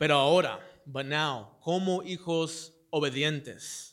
Pero 0.00 0.16
ahora, 0.16 0.58
but 0.84 1.06
now, 1.06 1.50
como 1.62 2.02
hijos 2.02 2.70
obedientes, 2.92 3.92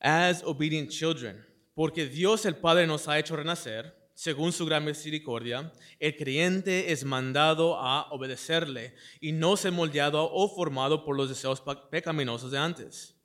as 0.00 0.44
obedient 0.44 0.90
children, 0.90 1.44
porque 1.74 2.06
Dios 2.06 2.46
el 2.46 2.54
Padre 2.54 2.86
nos 2.86 3.08
ha 3.08 3.18
hecho 3.18 3.36
renacer, 3.36 3.92
según 4.14 4.52
su 4.52 4.66
gran 4.66 4.84
misericordia, 4.84 5.72
el 5.98 6.16
creyente 6.16 6.92
es 6.92 7.04
mandado 7.04 7.76
a 7.76 8.08
obedecerle 8.12 8.94
y 9.20 9.32
no 9.32 9.56
ser 9.56 9.72
moldeado 9.72 10.30
o 10.30 10.48
formado 10.48 11.04
por 11.04 11.16
los 11.16 11.28
deseos 11.28 11.60
pecaminosos 11.90 12.52
de 12.52 12.58
antes. 12.58 13.16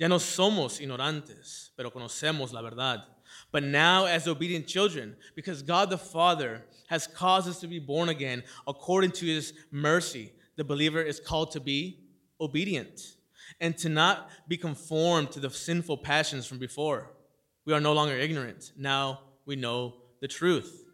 Ya 0.00 0.08
no 0.08 0.18
somos 0.18 0.80
ignorantes, 0.80 1.72
pero 1.76 1.92
conocemos 1.92 2.52
la 2.52 2.62
verdad. 2.62 3.19
But 3.52 3.64
now, 3.64 4.06
as 4.06 4.28
obedient 4.28 4.66
children, 4.66 5.16
because 5.34 5.62
God 5.62 5.90
the 5.90 5.98
Father 5.98 6.62
has 6.88 7.06
caused 7.06 7.48
us 7.48 7.60
to 7.60 7.66
be 7.66 7.78
born 7.78 8.08
again 8.08 8.42
according 8.66 9.12
to 9.12 9.26
his 9.26 9.52
mercy, 9.70 10.32
the 10.56 10.64
believer 10.64 11.02
is 11.02 11.20
called 11.20 11.52
to 11.52 11.60
be 11.60 11.98
obedient 12.40 13.16
and 13.60 13.76
to 13.78 13.88
not 13.88 14.30
be 14.48 14.56
conformed 14.56 15.30
to 15.32 15.40
the 15.40 15.50
sinful 15.50 15.98
passions 15.98 16.46
from 16.46 16.58
before. 16.58 17.10
We 17.64 17.72
are 17.72 17.80
no 17.80 17.92
longer 17.92 18.14
ignorant. 18.14 18.72
Now 18.76 19.20
we 19.46 19.56
know 19.56 19.94
the 20.20 20.28
truth. 20.28 20.86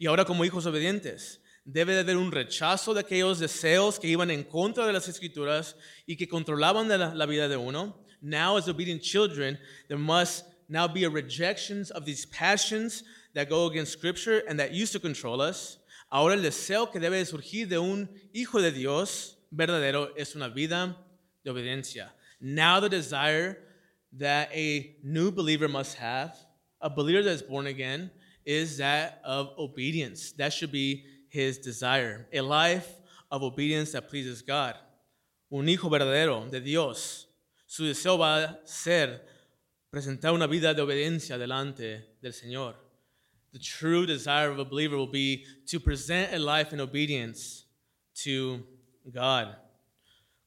Y 0.00 0.06
ahora, 0.06 0.24
como 0.24 0.44
hijos 0.44 0.66
obedientes, 0.66 1.38
debe 1.64 1.94
de 1.94 2.00
haber 2.00 2.16
un 2.16 2.30
rechazo 2.30 2.94
de 2.94 3.00
aquellos 3.00 3.38
deseos 3.38 3.98
que 3.98 4.08
iban 4.08 4.30
en 4.30 4.44
contra 4.44 4.86
de 4.86 4.92
las 4.92 5.08
escrituras 5.08 5.74
y 6.06 6.16
que 6.16 6.28
controlaban 6.28 6.88
la, 6.88 7.14
la 7.14 7.26
vida 7.26 7.48
de 7.48 7.56
uno. 7.56 7.96
Now, 8.22 8.56
as 8.56 8.68
obedient 8.68 9.02
children, 9.02 9.58
there 9.88 9.98
must 9.98 10.44
now 10.68 10.88
be 10.88 11.04
a 11.04 11.10
rejection 11.10 11.84
of 11.94 12.04
these 12.04 12.26
passions 12.26 13.04
that 13.34 13.48
go 13.48 13.66
against 13.66 13.92
Scripture 13.92 14.42
and 14.48 14.58
that 14.58 14.72
used 14.72 14.92
to 14.92 14.98
control 14.98 15.40
us. 15.40 15.78
Ahora 16.10 16.34
el 16.34 16.42
deseo 16.42 16.90
que 16.90 17.00
debe 17.00 17.24
surgir 17.24 17.68
de 17.68 17.80
un 17.80 18.08
hijo 18.34 18.60
de 18.60 18.70
Dios 18.70 19.36
verdadero 19.54 20.10
es 20.16 20.34
una 20.34 20.48
vida 20.48 20.96
de 21.44 21.50
obediencia. 21.50 22.08
Now 22.40 22.80
the 22.80 22.88
desire 22.88 23.58
that 24.12 24.50
a 24.52 24.96
new 25.02 25.30
believer 25.30 25.68
must 25.68 25.96
have, 25.96 26.36
a 26.80 26.88
believer 26.90 27.22
that 27.22 27.30
is 27.30 27.42
born 27.42 27.66
again, 27.66 28.10
is 28.44 28.78
that 28.78 29.20
of 29.24 29.50
obedience. 29.58 30.32
That 30.32 30.52
should 30.52 30.72
be 30.72 31.04
his 31.28 31.58
desire. 31.58 32.26
A 32.32 32.40
life 32.40 32.88
of 33.30 33.42
obedience 33.42 33.92
that 33.92 34.08
pleases 34.08 34.42
God. 34.42 34.74
Un 35.50 35.66
hijo 35.66 35.88
verdadero 35.88 36.50
de 36.50 36.60
Dios. 36.60 37.26
Su 37.66 37.84
deseo 37.84 38.16
va 38.18 38.44
a 38.44 38.58
ser 38.64 39.20
presentar 39.96 40.34
una 40.34 40.46
vida 40.46 40.74
de 40.74 40.82
obediencia 40.82 41.38
delante 41.38 42.18
del 42.20 42.34
Señor. 42.34 42.74
The 43.54 43.58
true 43.58 44.04
desire 44.04 44.50
of 44.50 44.58
a 44.58 44.64
believer 44.66 44.98
will 44.98 45.10
be 45.10 45.46
to 45.70 45.80
present 45.80 46.34
a 46.34 46.38
life 46.38 46.74
in 46.74 46.80
obedience 46.80 47.64
to 48.22 48.62
God. 49.10 49.56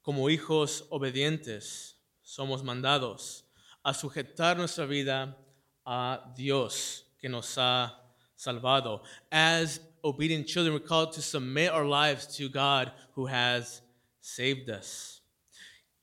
Como 0.04 0.30
hijos 0.30 0.84
obedientes, 0.92 1.96
somos 2.22 2.62
mandados 2.64 3.42
a 3.84 3.92
sujetar 3.96 4.56
nuestra 4.56 4.86
vida 4.86 5.36
a 5.84 6.32
Dios 6.38 7.06
que 7.20 7.28
nos 7.28 7.58
ha 7.58 7.92
salvado. 8.38 9.02
As 9.32 9.80
obedient 10.04 10.46
children, 10.46 10.76
we're 10.76 10.88
called 10.88 11.12
to 11.14 11.24
submit 11.24 11.72
our 11.72 11.86
lives 11.86 12.28
to 12.38 12.50
God 12.50 12.92
who 13.16 13.26
has 13.26 13.82
saved 14.22 14.70
us. 14.70 15.24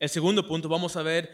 El 0.01 0.09
segundo 0.09 0.43
punto, 0.43 0.69
vamos 0.69 0.97
a 0.97 1.05
ver 1.05 1.29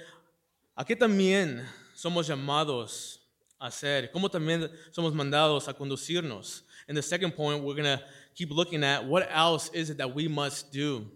a 0.77 0.85
qué 0.85 0.95
también 0.95 1.67
somos 1.95 2.27
llamados 2.27 3.21
a 3.59 3.67
hacer, 3.67 4.11
cómo 4.11 4.29
también 4.29 4.71
somos 4.91 5.13
mandados 5.15 5.69
a 5.69 5.75
conducirnos. 5.75 6.63
And 6.89 6.97
the 6.97 7.03
second 7.03 7.33
point, 7.37 7.63
we're 7.63 7.75
going 7.75 7.99
to 7.99 8.03
keep 8.35 8.51
looking 8.51 8.83
at 8.83 9.05
what 9.05 9.29
else 9.31 9.71
is 9.73 9.91
it 9.91 9.99
that 9.99 10.15
we 10.15 10.29
must 10.29 10.73
do 10.73 11.07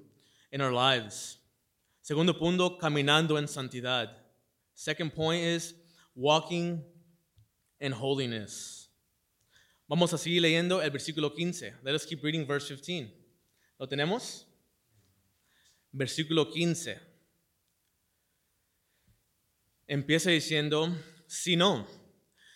in 0.52 0.61
our 0.61 0.73
lives. 0.73 1.38
Segundo 2.02 2.33
punto, 2.35 2.78
caminando 2.78 3.37
en 3.37 3.47
santidad. 3.47 4.11
Second 4.75 5.14
point 5.14 5.42
is 5.42 5.75
walking 6.14 6.83
in 7.80 7.92
holiness. 7.92 8.88
Vamos 9.88 10.12
a 10.12 10.18
seguir 10.18 10.42
leyendo 10.42 10.83
el 10.83 10.90
versículo 10.90 11.35
15. 11.35 11.75
Let 11.83 11.95
us 11.95 12.04
keep 12.04 12.23
reading 12.23 12.47
verse 12.47 12.68
15. 12.68 13.11
¿Lo 13.78 13.87
tenemos? 13.87 14.45
Versículo 15.92 16.52
15. 16.52 16.99
Empieza 19.88 20.31
diciendo, 20.31 20.93
si 21.26 21.57
no, 21.57 21.87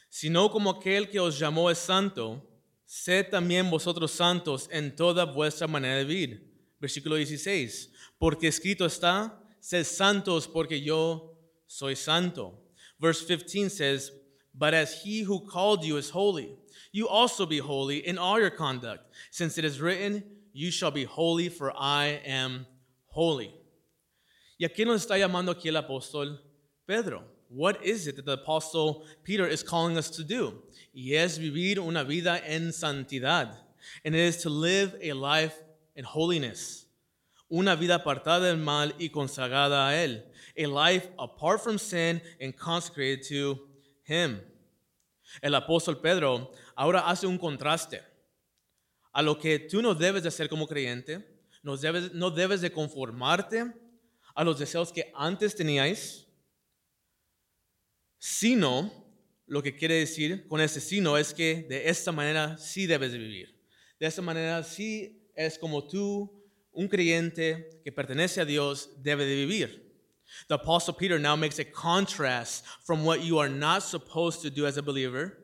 si 0.09 0.29
no 0.29 0.51
como 0.51 0.71
aquel 0.71 1.09
que 1.09 1.21
os 1.21 1.39
llamó 1.39 1.71
es 1.71 1.79
santo, 1.79 2.45
sed 2.85 3.29
también 3.31 3.71
vosotros 3.71 4.11
santos 4.11 4.69
en 4.73 4.97
toda 4.97 5.25
vuestra 5.25 5.69
manera 5.69 5.99
de 5.99 6.05
vivir. 6.05 6.51
Versículo 6.81 7.15
16, 7.15 7.93
porque 8.19 8.49
escrito 8.49 8.85
está, 8.85 9.41
sed 9.61 9.85
santos 9.85 10.49
porque 10.49 10.81
yo 10.81 11.39
soy 11.69 11.95
santo. 11.95 12.59
Verse 12.99 13.25
15 13.25 13.71
says, 13.71 14.13
But 14.53 14.75
as 14.75 15.05
he 15.05 15.23
who 15.23 15.47
called 15.47 15.85
you 15.85 15.97
is 15.99 16.11
holy, 16.11 16.57
you 16.91 17.07
also 17.07 17.47
be 17.47 17.59
holy 17.59 17.99
in 17.99 18.19
all 18.19 18.41
your 18.41 18.51
conduct, 18.51 19.05
since 19.31 19.57
it 19.57 19.65
is 19.65 19.81
written, 19.81 20.25
You 20.53 20.73
shall 20.73 20.91
be 20.91 21.05
holy, 21.05 21.49
for 21.49 21.73
I 21.77 22.21
am 22.27 22.67
holy. 23.07 23.55
¿Y 24.59 24.67
a 24.67 24.69
quién 24.69 24.89
nos 24.89 25.07
está 25.07 25.17
llamando 25.17 25.53
aquí 25.53 25.69
el 25.69 25.77
apóstol 25.77 26.41
Pedro? 26.91 27.23
What 27.49 27.85
is 27.85 28.09
it 28.09 28.17
that 28.17 28.27
the 28.27 28.33
apostle 28.33 29.05
Peter 29.23 29.47
is 29.47 29.63
calling 29.63 29.97
us 29.97 30.11
to 30.11 30.25
do? 30.25 30.63
Y 30.93 31.15
es 31.15 31.39
vivir 31.39 31.79
una 31.79 32.03
vida 32.03 32.43
en 32.45 32.73
santidad. 32.73 33.57
And 34.05 34.15
it 34.15 34.21
is 34.21 34.39
to 34.39 34.51
live 34.51 34.97
a 35.01 35.13
life 35.13 35.55
in 35.95 36.05
holiness. 36.05 36.87
Una 37.49 37.77
vida 37.77 37.95
apartada 37.95 38.41
del 38.41 38.57
mal 38.57 38.93
y 38.99 39.09
consagrada 39.09 39.89
a 39.89 39.95
Él. 39.95 40.23
A 40.59 40.67
life 40.67 41.09
apart 41.17 41.63
from 41.63 41.79
sin 41.79 42.21
and 42.41 42.57
consecrated 42.57 43.23
to 43.29 43.61
Him. 44.03 44.41
El 45.41 45.53
apóstol 45.53 46.03
Pedro 46.03 46.51
ahora 46.77 47.09
hace 47.09 47.25
un 47.25 47.39
contraste 47.39 48.01
a 49.13 49.23
lo 49.23 49.39
que 49.39 49.61
tú 49.61 49.81
no 49.81 49.95
debes 49.95 50.23
de 50.25 50.29
hacer 50.29 50.49
como 50.49 50.67
creyente, 50.67 51.25
no 51.63 51.77
debes, 51.77 52.13
no 52.15 52.31
debes 52.31 52.61
de 52.61 52.73
conformarte 52.73 53.73
a 54.35 54.45
los 54.45 54.59
deseos 54.59 54.93
que 54.93 55.13
antes 55.15 55.55
teníais, 55.55 56.27
sino 58.21 58.93
lo 59.47 59.63
que 59.63 59.75
quiere 59.75 59.95
decir 59.95 60.47
con 60.47 60.61
ese 60.61 60.81
sino 60.81 61.17
es 61.17 61.35
que 61.35 61.67
de 61.69 61.89
esta 61.89 62.13
manera 62.13 62.57
sí 62.57 62.87
debes 62.87 63.11
de 63.11 63.19
vivir. 63.19 63.59
De 63.99 64.07
esta 64.07 64.23
manera 64.23 64.63
sí 64.63 65.27
es 65.35 65.59
como 65.59 65.89
tú, 65.89 66.31
un 66.73 66.87
creyente 66.87 67.81
que 67.83 67.91
pertenece 67.91 68.41
a 68.41 68.45
Dios, 68.45 68.91
debe 69.03 69.25
de 69.25 69.35
vivir. 69.35 69.83
The 70.49 70.55
Apostle 70.55 70.95
Peter 70.95 71.19
now 71.19 71.35
makes 71.35 71.59
a 71.59 71.65
contrast 71.65 72.65
from 72.85 73.05
what 73.05 73.23
you 73.23 73.39
are 73.39 73.49
not 73.49 73.83
supposed 73.83 74.43
to 74.43 74.51
do 74.51 74.67
as 74.67 74.77
a 74.77 74.83
believer, 74.83 75.37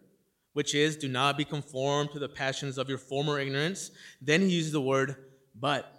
which 0.53 0.75
is 0.75 0.97
do 0.97 1.09
not 1.09 1.37
be 1.37 1.45
conformed 1.45 2.13
to 2.13 2.21
the 2.21 2.29
passions 2.29 2.79
of 2.79 2.89
your 2.89 2.99
former 2.99 3.41
ignorance. 3.41 3.91
Then 4.21 4.43
he 4.43 4.51
uses 4.51 4.71
the 4.73 4.81
word 4.81 5.17
but. 5.55 5.93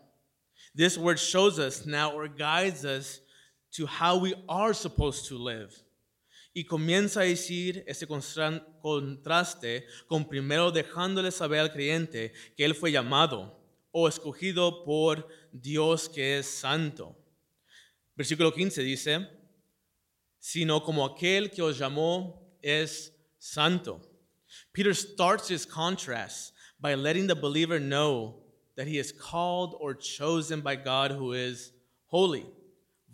This 0.73 0.97
word 0.97 1.19
shows 1.19 1.59
us 1.59 1.85
now 1.85 2.11
or 2.11 2.27
guides 2.27 2.85
us 2.85 3.19
to 3.73 3.85
how 3.85 4.17
we 4.17 4.35
are 4.47 4.73
supposed 4.73 5.27
to 5.27 5.37
live. 5.37 5.75
Y 6.57 6.65
comienza 6.65 7.21
a 7.21 7.23
decir 7.23 7.83
ese 7.85 8.07
contraste 8.07 9.85
con 10.07 10.27
primero 10.27 10.71
dejándole 10.71 11.29
saber 11.29 11.59
al 11.59 11.71
creyente 11.71 12.33
que 12.55 12.65
él 12.65 12.73
fue 12.73 12.91
llamado 12.91 13.63
o 13.91 14.07
escogido 14.07 14.83
por 14.83 15.27
Dios 15.51 16.09
que 16.09 16.39
es 16.39 16.47
santo. 16.47 17.15
Versículo 18.15 18.51
15 18.51 18.81
dice, 18.81 19.29
sino 20.39 20.83
como 20.83 21.05
aquel 21.05 21.51
que 21.51 21.61
os 21.61 21.77
llamó 21.77 22.57
es 22.63 23.13
santo. 23.37 24.01
Peter 24.73 24.95
starts 24.95 25.51
his 25.51 25.63
contrast 25.63 26.55
by 26.79 26.95
letting 26.95 27.27
the 27.27 27.35
believer 27.35 27.79
know 27.79 28.41
that 28.75 28.87
he 28.87 28.97
is 28.97 29.11
called 29.11 29.75
or 29.79 29.93
chosen 29.93 30.61
by 30.61 30.75
God 30.75 31.11
who 31.11 31.33
is 31.33 31.71
holy. 32.07 32.47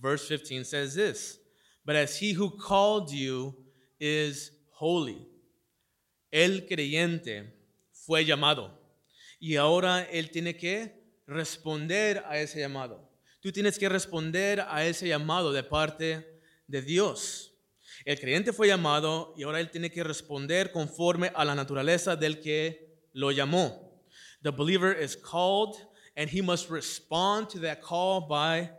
Verse 0.01 0.25
15 0.29 0.63
says 0.63 0.95
this 0.95 1.42
But 1.85 1.95
as 1.95 2.17
he 2.17 2.33
who 2.33 2.57
called 2.57 3.11
you 3.11 3.55
is 3.99 4.51
holy, 4.71 5.27
el 6.31 6.65
creyente 6.65 7.53
fue 7.91 8.25
llamado. 8.25 8.71
Y 9.39 9.57
ahora 9.57 10.07
él 10.11 10.31
tiene 10.31 10.55
que 10.55 10.93
responder 11.27 12.23
a 12.25 12.37
ese 12.37 12.59
llamado. 12.59 13.09
Tú 13.41 13.51
tienes 13.51 13.77
que 13.77 13.89
responder 13.89 14.61
a 14.61 14.85
ese 14.85 15.07
llamado 15.07 15.51
de 15.51 15.63
parte 15.63 16.25
de 16.67 16.81
Dios. 16.81 17.51
El 18.05 18.19
creyente 18.19 18.53
fue 18.53 18.67
llamado 18.67 19.33
y 19.37 19.43
ahora 19.43 19.59
él 19.59 19.69
tiene 19.69 19.89
que 19.89 20.03
responder 20.03 20.71
conforme 20.71 21.31
a 21.35 21.43
la 21.45 21.55
naturaleza 21.55 22.15
del 22.15 22.39
que 22.39 22.97
lo 23.13 23.31
llamó. 23.31 24.01
The 24.41 24.51
believer 24.51 24.93
is 24.93 25.15
called 25.15 25.75
and 26.15 26.29
he 26.29 26.41
must 26.41 26.69
respond 26.69 27.49
to 27.49 27.59
that 27.59 27.81
call 27.81 28.27
by 28.27 28.71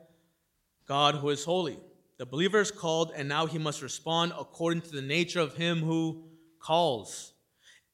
God 0.86 1.16
who 1.16 1.30
is 1.30 1.44
holy. 1.44 1.78
The 2.24 2.30
believer 2.30 2.62
is 2.62 2.70
called 2.70 3.12
and 3.14 3.28
now 3.28 3.44
he 3.44 3.58
must 3.58 3.82
respond 3.82 4.32
according 4.40 4.80
to 4.80 4.90
the 4.92 5.02
nature 5.02 5.40
of 5.40 5.58
him 5.58 5.82
who 5.82 6.24
calls. 6.58 7.34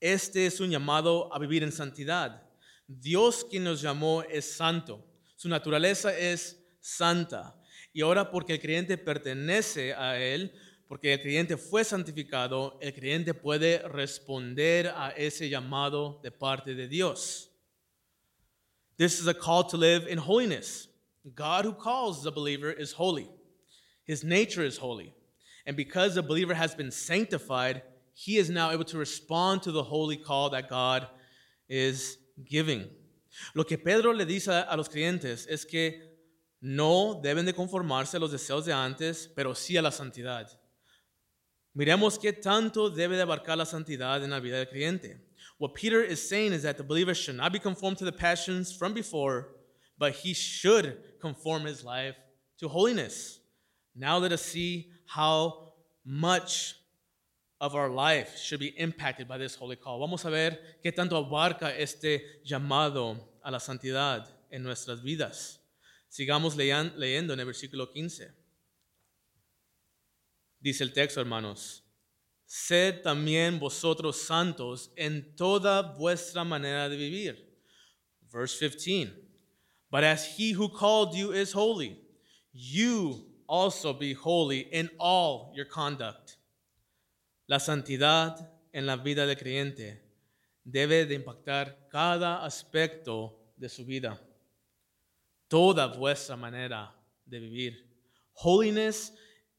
Este 0.00 0.46
es 0.46 0.60
un 0.60 0.70
llamado 0.70 1.28
a 1.32 1.40
vivir 1.40 1.64
en 1.64 1.72
santidad. 1.72 2.40
Dios 2.86 3.42
quien 3.42 3.64
nos 3.64 3.82
llamó 3.82 4.22
es 4.30 4.54
santo. 4.56 5.02
Su 5.34 5.48
naturaleza 5.48 6.16
es 6.16 6.56
santa. 6.80 7.56
Y 7.92 8.02
ahora 8.02 8.30
porque 8.30 8.52
el 8.52 8.60
creyente 8.60 8.96
pertenece 8.96 9.94
a 9.94 10.16
Él, 10.16 10.52
porque 10.86 11.12
el 11.12 11.20
creyente 11.20 11.56
fue 11.56 11.82
santificado, 11.82 12.78
el 12.80 12.94
creyente 12.94 13.34
puede 13.34 13.78
responder 13.88 14.92
a 14.94 15.10
ese 15.10 15.48
llamado 15.48 16.20
de 16.22 16.30
parte 16.30 16.76
de 16.76 16.86
Dios. 16.86 17.50
This 18.96 19.18
is 19.18 19.26
a 19.26 19.34
call 19.34 19.66
to 19.66 19.76
live 19.76 20.06
in 20.08 20.18
holiness. 20.18 20.88
God 21.34 21.64
who 21.64 21.72
calls 21.74 22.22
the 22.22 22.30
believer 22.30 22.70
is 22.70 22.92
holy. 22.92 23.28
His 24.06 24.24
nature 24.24 24.62
is 24.62 24.78
holy. 24.78 25.14
And 25.66 25.76
because 25.76 26.14
the 26.14 26.22
believer 26.22 26.54
has 26.54 26.74
been 26.74 26.90
sanctified, 26.90 27.82
he 28.14 28.38
is 28.38 28.50
now 28.50 28.70
able 28.70 28.84
to 28.84 28.98
respond 28.98 29.62
to 29.62 29.72
the 29.72 29.82
holy 29.82 30.16
call 30.16 30.50
that 30.50 30.68
God 30.68 31.06
is 31.68 32.18
giving. 32.48 32.88
Lo 33.54 33.64
que 33.64 33.78
Pedro 33.78 34.12
le 34.12 34.24
dice 34.24 34.48
a 34.48 34.76
los 34.76 34.88
creyentes 34.88 35.46
es 35.48 35.64
que 35.64 36.02
no 36.60 37.20
deben 37.22 37.46
de 37.46 37.52
conformarse 37.52 38.14
a 38.14 38.18
los 38.18 38.32
deseos 38.32 38.64
de 38.64 38.72
antes, 38.72 39.28
pero 39.34 39.54
sí 39.54 39.76
a 39.78 39.82
la 39.82 39.90
santidad. 39.90 40.46
Miremos 41.74 42.18
qué 42.18 42.32
tanto 42.32 42.90
debe 42.90 43.16
de 43.16 43.22
abarcar 43.22 43.56
la 43.56 43.64
santidad 43.64 44.22
en 44.22 44.30
la 44.30 44.40
vida 44.40 44.56
del 44.56 44.68
creyente. 44.68 45.20
What 45.58 45.74
Peter 45.74 46.02
is 46.02 46.26
saying 46.26 46.52
is 46.52 46.62
that 46.62 46.76
the 46.76 46.82
believer 46.82 47.14
should 47.14 47.36
not 47.36 47.52
be 47.52 47.58
conformed 47.58 47.98
to 47.98 48.04
the 48.04 48.12
passions 48.12 48.72
from 48.72 48.92
before, 48.92 49.54
but 49.96 50.12
he 50.12 50.34
should 50.34 50.98
conform 51.20 51.64
his 51.64 51.84
life 51.84 52.16
to 52.58 52.68
holiness. 52.68 53.39
Now 53.94 54.18
let 54.18 54.32
us 54.32 54.42
see 54.42 54.90
how 55.06 55.72
much 56.04 56.76
of 57.60 57.74
our 57.74 57.90
life 57.90 58.38
should 58.38 58.60
be 58.60 58.72
impacted 58.78 59.28
by 59.28 59.36
this 59.38 59.54
holy 59.54 59.76
call. 59.76 60.00
Vamos 60.00 60.24
a 60.24 60.30
ver 60.30 60.58
qué 60.82 60.92
tanto 60.92 61.16
abarca 61.16 61.76
este 61.76 62.40
llamado 62.44 63.18
a 63.42 63.50
la 63.50 63.58
santidad 63.58 64.26
en 64.50 64.62
nuestras 64.62 65.02
vidas. 65.02 65.58
Sigamos 66.08 66.56
leyendo 66.56 67.32
en 67.32 67.40
el 67.40 67.46
versículo 67.46 67.92
15. 67.92 68.32
Dice 70.60 70.82
el 70.82 70.92
texto, 70.92 71.20
hermanos, 71.20 71.82
sed 72.44 73.02
también 73.02 73.58
vosotros 73.58 74.20
santos 74.20 74.90
en 74.96 75.34
toda 75.36 75.82
vuestra 75.82 76.44
manera 76.44 76.88
de 76.88 76.96
vivir. 76.96 77.46
Verse 78.30 78.58
15. 78.58 79.12
But 79.90 80.04
as 80.04 80.36
he 80.36 80.52
who 80.52 80.68
called 80.68 81.14
you 81.14 81.32
is 81.32 81.52
holy, 81.52 81.98
you 82.52 83.29
also 83.50 83.92
be 83.92 84.12
holy 84.14 84.60
in 84.60 84.88
all 84.98 85.52
your 85.56 85.64
conduct. 85.64 86.36
La 87.48 87.58
santidad 87.58 88.46
en 88.72 88.86
la 88.86 88.96
vida 88.96 89.26
del 89.26 89.34
creyente 89.34 89.98
debe 90.64 91.04
de 91.04 91.16
impactar 91.16 91.74
cada 91.90 92.44
aspecto 92.44 93.32
de 93.58 93.68
su 93.68 93.84
vida, 93.84 94.16
toda 95.48 95.88
vuestra 95.88 96.36
manera 96.36 96.90
de 97.28 97.40
vivir. 97.40 97.72
Holiness 98.34 99.10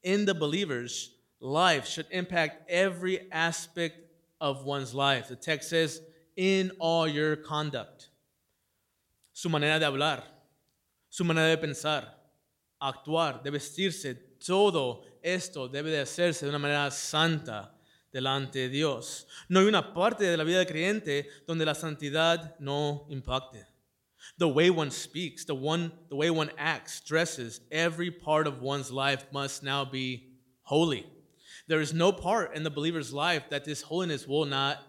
in 0.03 0.25
the 0.25 0.33
believer's 0.33 1.11
life 1.41 1.85
should 1.85 2.07
impact 2.11 2.69
every 2.69 3.29
aspect 3.29 3.97
of 4.39 4.63
one's 4.63 4.95
life. 4.95 5.27
The 5.27 5.35
text 5.35 5.69
says, 5.69 6.01
in 6.37 6.71
all 6.79 7.09
your 7.09 7.35
conduct. 7.35 8.07
Su 9.33 9.49
manera 9.49 9.79
de 9.79 9.85
hablar, 9.85 10.23
su 11.09 11.25
manera 11.25 11.55
de 11.55 11.61
pensar, 11.61 12.05
actuar, 12.81 13.43
de 13.43 13.51
vestirse, 13.51 14.15
todo 14.45 15.03
esto 15.21 15.67
debe 15.67 15.91
de 15.91 16.01
hacerse 16.01 16.45
de 16.45 16.49
una 16.49 16.59
manera 16.59 16.91
santa 16.91 17.77
delante 18.11 18.59
de 18.59 18.69
Dios. 18.69 19.27
No 19.47 19.59
hay 19.59 19.67
una 19.67 19.93
parte 19.93 20.25
de 20.25 20.35
la 20.35 20.43
vida 20.43 20.57
del 20.57 20.67
creyente 20.67 21.27
donde 21.47 21.65
la 21.65 21.75
santidad 21.75 22.55
no 22.59 23.05
impacte. 23.09 23.65
The 24.37 24.47
way 24.47 24.69
one 24.69 24.91
speaks, 24.91 25.45
the, 25.45 25.55
one, 25.55 25.91
the 26.09 26.15
way 26.15 26.29
one 26.29 26.51
acts, 26.57 27.01
dresses, 27.01 27.61
every 27.71 28.11
part 28.11 28.47
of 28.47 28.61
one's 28.61 28.91
life 28.91 29.25
must 29.31 29.63
now 29.63 29.85
be 29.85 30.31
holy. 30.63 31.05
There 31.67 31.81
is 31.81 31.93
no 31.93 32.11
part 32.11 32.55
in 32.55 32.63
the 32.63 32.69
believer's 32.69 33.13
life 33.13 33.49
that 33.49 33.65
this 33.65 33.81
holiness 33.81 34.27
will 34.27 34.45
not 34.45 34.79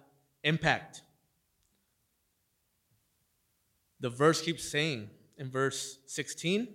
impact. 0.42 1.02
The 4.00 4.10
verse 4.10 4.42
keeps 4.42 4.68
saying 4.68 5.10
in 5.38 5.50
verse 5.50 5.98
16, 6.06 6.68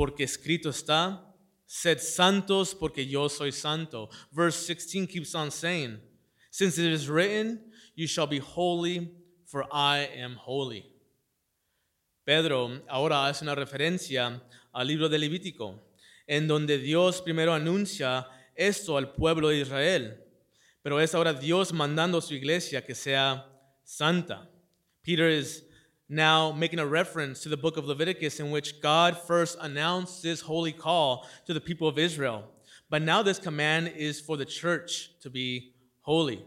porque 0.00 0.24
escrito 0.24 0.70
está, 0.70 1.22
sed 1.66 1.98
santos 1.98 2.74
porque 2.74 3.06
yo 3.06 3.28
soy 3.28 3.52
santo. 3.52 4.08
Verse 4.32 4.56
16 4.64 5.06
keeps 5.06 5.34
on 5.34 5.50
saying, 5.50 6.00
since 6.50 6.78
it 6.78 6.90
is 6.90 7.06
written, 7.06 7.60
you 7.94 8.06
shall 8.06 8.26
be 8.26 8.38
holy, 8.38 9.12
for 9.44 9.66
I 9.70 10.08
am 10.16 10.36
holy. 10.36 10.86
Pedro 12.24 12.80
ahora 12.88 13.26
hace 13.26 13.42
una 13.42 13.54
referencia 13.54 14.40
al 14.72 14.86
libro 14.86 15.10
de 15.10 15.18
Levítico, 15.18 15.78
en 16.26 16.48
donde 16.48 16.78
Dios 16.78 17.20
primero 17.20 17.52
anuncia 17.52 18.26
esto 18.54 18.96
al 18.96 19.12
pueblo 19.12 19.50
de 19.50 19.60
Israel, 19.60 20.18
pero 20.82 20.98
es 20.98 21.14
ahora 21.14 21.34
Dios 21.34 21.74
mandando 21.74 22.16
a 22.16 22.22
su 22.22 22.32
iglesia 22.32 22.82
que 22.82 22.94
sea 22.94 23.46
santa. 23.84 24.50
Peter 25.02 25.28
is 25.28 25.66
now 26.10 26.50
making 26.50 26.80
a 26.80 26.86
reference 26.86 27.40
to 27.40 27.48
the 27.48 27.56
book 27.56 27.76
of 27.76 27.86
Leviticus 27.86 28.40
in 28.40 28.50
which 28.50 28.82
God 28.82 29.16
first 29.16 29.56
announced 29.60 30.24
this 30.24 30.40
holy 30.40 30.72
call 30.72 31.28
to 31.46 31.54
the 31.54 31.60
people 31.60 31.86
of 31.86 31.98
Israel. 31.98 32.44
But 32.90 33.02
now 33.02 33.22
this 33.22 33.38
command 33.38 33.92
is 33.96 34.20
for 34.20 34.36
the 34.36 34.44
church 34.44 35.12
to 35.20 35.30
be 35.30 35.72
holy. 36.00 36.44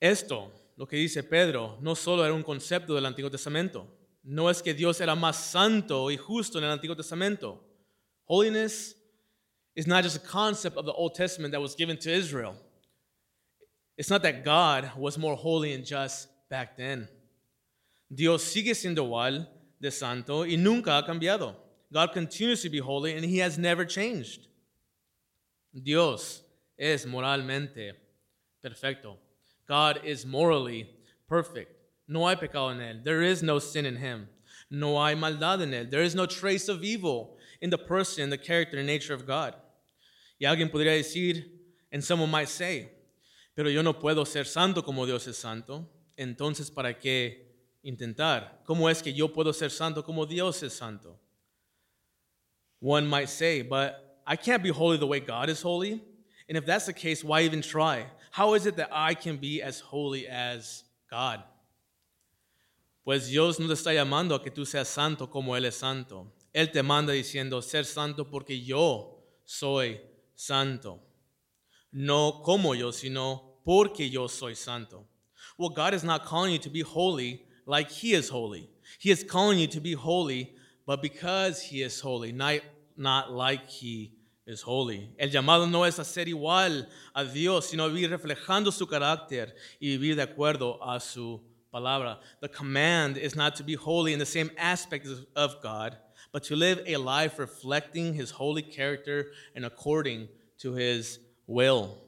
Esto 0.00 0.50
lo 0.76 0.84
que 0.84 0.98
dice 0.98 1.22
Pedro 1.28 1.78
no 1.80 1.94
solo 1.94 2.22
era 2.22 2.34
un 2.34 2.44
concepto 2.44 2.88
del 2.88 3.10
Antiguo 3.10 3.30
Testamento. 3.30 3.86
No 4.24 4.48
es 4.48 4.60
que 4.60 4.74
Dios 4.74 5.00
era 5.00 5.16
más 5.16 5.36
santo 5.36 6.10
y 6.10 6.16
justo 6.16 6.58
en 6.58 6.64
el 6.64 6.78
Antiguo 6.78 6.94
Testamento. 6.94 7.60
Holiness 8.26 8.94
is 9.74 9.86
not 9.86 10.04
just 10.04 10.16
a 10.16 10.20
concept 10.20 10.76
of 10.76 10.84
the 10.84 10.92
Old 10.92 11.14
Testament 11.14 11.52
that 11.52 11.62
was 11.62 11.74
given 11.74 11.96
to 11.96 12.12
Israel. 12.12 12.56
It's 13.96 14.10
not 14.10 14.22
that 14.22 14.44
God 14.44 14.90
was 14.98 15.16
more 15.16 15.34
holy 15.34 15.72
and 15.72 15.82
just 15.82 16.28
back 16.50 16.76
then. 16.76 17.08
Dios 18.10 18.42
sigue 18.42 18.74
siendo 18.74 19.04
igual 19.04 19.48
de 19.80 19.90
santo 19.90 20.44
y 20.44 20.56
nunca 20.56 20.96
ha 20.98 21.06
cambiado. 21.06 21.56
God 21.92 22.12
continues 22.12 22.62
to 22.62 22.70
be 22.70 22.78
holy 22.78 23.14
and 23.14 23.24
he 23.24 23.38
has 23.38 23.58
never 23.58 23.84
changed. 23.84 24.48
Dios 25.72 26.42
es 26.78 27.06
moralmente 27.06 27.92
perfecto. 28.62 29.16
God 29.66 30.00
is 30.04 30.24
morally 30.24 30.88
perfect. 31.28 31.72
No 32.06 32.26
hay 32.26 32.36
pecado 32.36 32.70
en 32.70 32.80
él. 32.80 33.04
There 33.04 33.22
is 33.22 33.42
no 33.42 33.58
sin 33.58 33.84
in 33.84 33.96
him. 33.96 34.28
No 34.70 34.96
hay 34.96 35.14
maldad 35.14 35.62
en 35.62 35.72
él. 35.72 35.90
There 35.90 36.02
is 36.02 36.14
no 36.14 36.26
trace 36.26 36.68
of 36.68 36.82
evil 36.82 37.36
in 37.60 37.70
the 37.70 37.78
person, 37.78 38.30
the 38.30 38.38
character, 38.38 38.78
and 38.78 38.86
nature 38.86 39.14
of 39.14 39.26
God. 39.26 39.54
Y 40.40 40.46
alguien 40.46 40.70
podría 40.70 40.92
decir, 40.92 41.44
and 41.92 42.02
someone 42.02 42.30
might 42.30 42.48
say, 42.48 42.90
pero 43.54 43.68
yo 43.68 43.82
no 43.82 43.94
puedo 43.94 44.26
ser 44.26 44.44
santo 44.44 44.82
como 44.82 45.04
Dios 45.04 45.26
es 45.26 45.36
santo. 45.36 45.86
Entonces, 46.16 46.70
¿para 46.70 46.94
qué 46.94 47.47
intentar? 47.88 48.62
¿Cómo 48.64 48.88
es 48.90 49.02
que 49.02 49.12
yo 49.12 49.28
puedo 49.28 49.52
ser 49.52 49.70
santo 49.70 50.02
como 50.02 50.26
Dios 50.26 50.62
es 50.62 50.74
santo? 50.74 51.18
One 52.80 53.06
might 53.06 53.28
say, 53.28 53.62
but 53.62 54.22
I 54.26 54.36
can't 54.36 54.62
be 54.62 54.70
holy 54.70 54.98
the 54.98 55.06
way 55.06 55.20
God 55.20 55.48
is 55.48 55.62
holy. 55.62 56.02
And 56.48 56.56
if 56.56 56.66
that's 56.66 56.86
the 56.86 56.92
case, 56.92 57.24
why 57.24 57.42
even 57.42 57.62
try? 57.62 58.06
How 58.30 58.54
is 58.54 58.66
it 58.66 58.76
that 58.76 58.90
I 58.92 59.14
can 59.14 59.38
be 59.38 59.62
as 59.62 59.80
holy 59.80 60.28
as 60.28 60.84
God? 61.10 61.42
Pues 63.04 63.28
Dios 63.28 63.58
no 63.58 63.66
te 63.66 63.72
está 63.72 63.92
llamando 63.92 64.34
a 64.34 64.42
que 64.42 64.50
tú 64.50 64.66
seas 64.66 64.86
santo 64.88 65.26
como 65.26 65.54
Él 65.56 65.64
es 65.64 65.76
santo. 65.76 66.30
Él 66.54 66.70
te 66.70 66.82
manda 66.82 67.12
diciendo, 67.12 67.62
ser 67.62 67.84
santo 67.84 68.24
porque 68.24 68.62
yo 68.62 69.18
soy 69.44 69.98
santo. 70.34 71.00
No 71.90 72.42
como 72.44 72.74
yo, 72.74 72.92
sino 72.92 73.60
porque 73.64 74.10
yo 74.10 74.28
soy 74.28 74.54
santo. 74.54 75.06
Well, 75.56 75.70
God 75.70 75.94
is 75.94 76.04
not 76.04 76.26
calling 76.26 76.52
you 76.52 76.58
to 76.58 76.70
be 76.70 76.82
holy 76.82 77.47
like 77.68 77.90
He 77.90 78.14
is 78.14 78.30
holy. 78.30 78.68
He 78.98 79.10
is 79.10 79.22
calling 79.22 79.58
you 79.58 79.66
to 79.68 79.80
be 79.80 79.92
holy, 79.92 80.54
but 80.86 81.02
because 81.02 81.62
He 81.62 81.82
is 81.82 82.00
holy, 82.00 82.32
not, 82.32 82.60
not 82.96 83.30
like 83.30 83.68
He 83.68 84.14
es 84.48 84.62
holy. 84.62 85.10
El 85.18 85.28
llamado 85.28 85.70
no 85.70 85.84
es 85.84 85.98
a 85.98 86.04
ser 86.04 86.24
igual 86.24 86.86
a 87.14 87.24
Dios, 87.26 87.68
sino 87.68 87.88
vivir 87.90 88.10
reflejando 88.10 88.72
su 88.72 88.86
carácter 88.86 89.52
y 89.80 89.88
vivir 89.98 90.16
de 90.16 90.26
acuerdo 90.26 90.78
a 90.80 90.98
su 90.98 91.40
palabra. 91.72 92.18
The 92.40 92.48
command 92.48 93.18
is 93.18 93.36
not 93.36 93.54
to 93.56 93.62
be 93.62 93.74
holy 93.74 94.14
in 94.14 94.18
the 94.18 94.26
same 94.26 94.50
aspects 94.56 95.10
of 95.36 95.62
God, 95.62 95.98
but 96.32 96.42
to 96.44 96.56
live 96.56 96.82
a 96.86 96.96
life 96.96 97.38
reflecting 97.38 98.14
his 98.14 98.30
holy 98.30 98.62
character 98.62 99.26
and 99.54 99.66
according 99.66 100.28
to 100.60 100.72
his 100.72 101.18
will. 101.46 101.98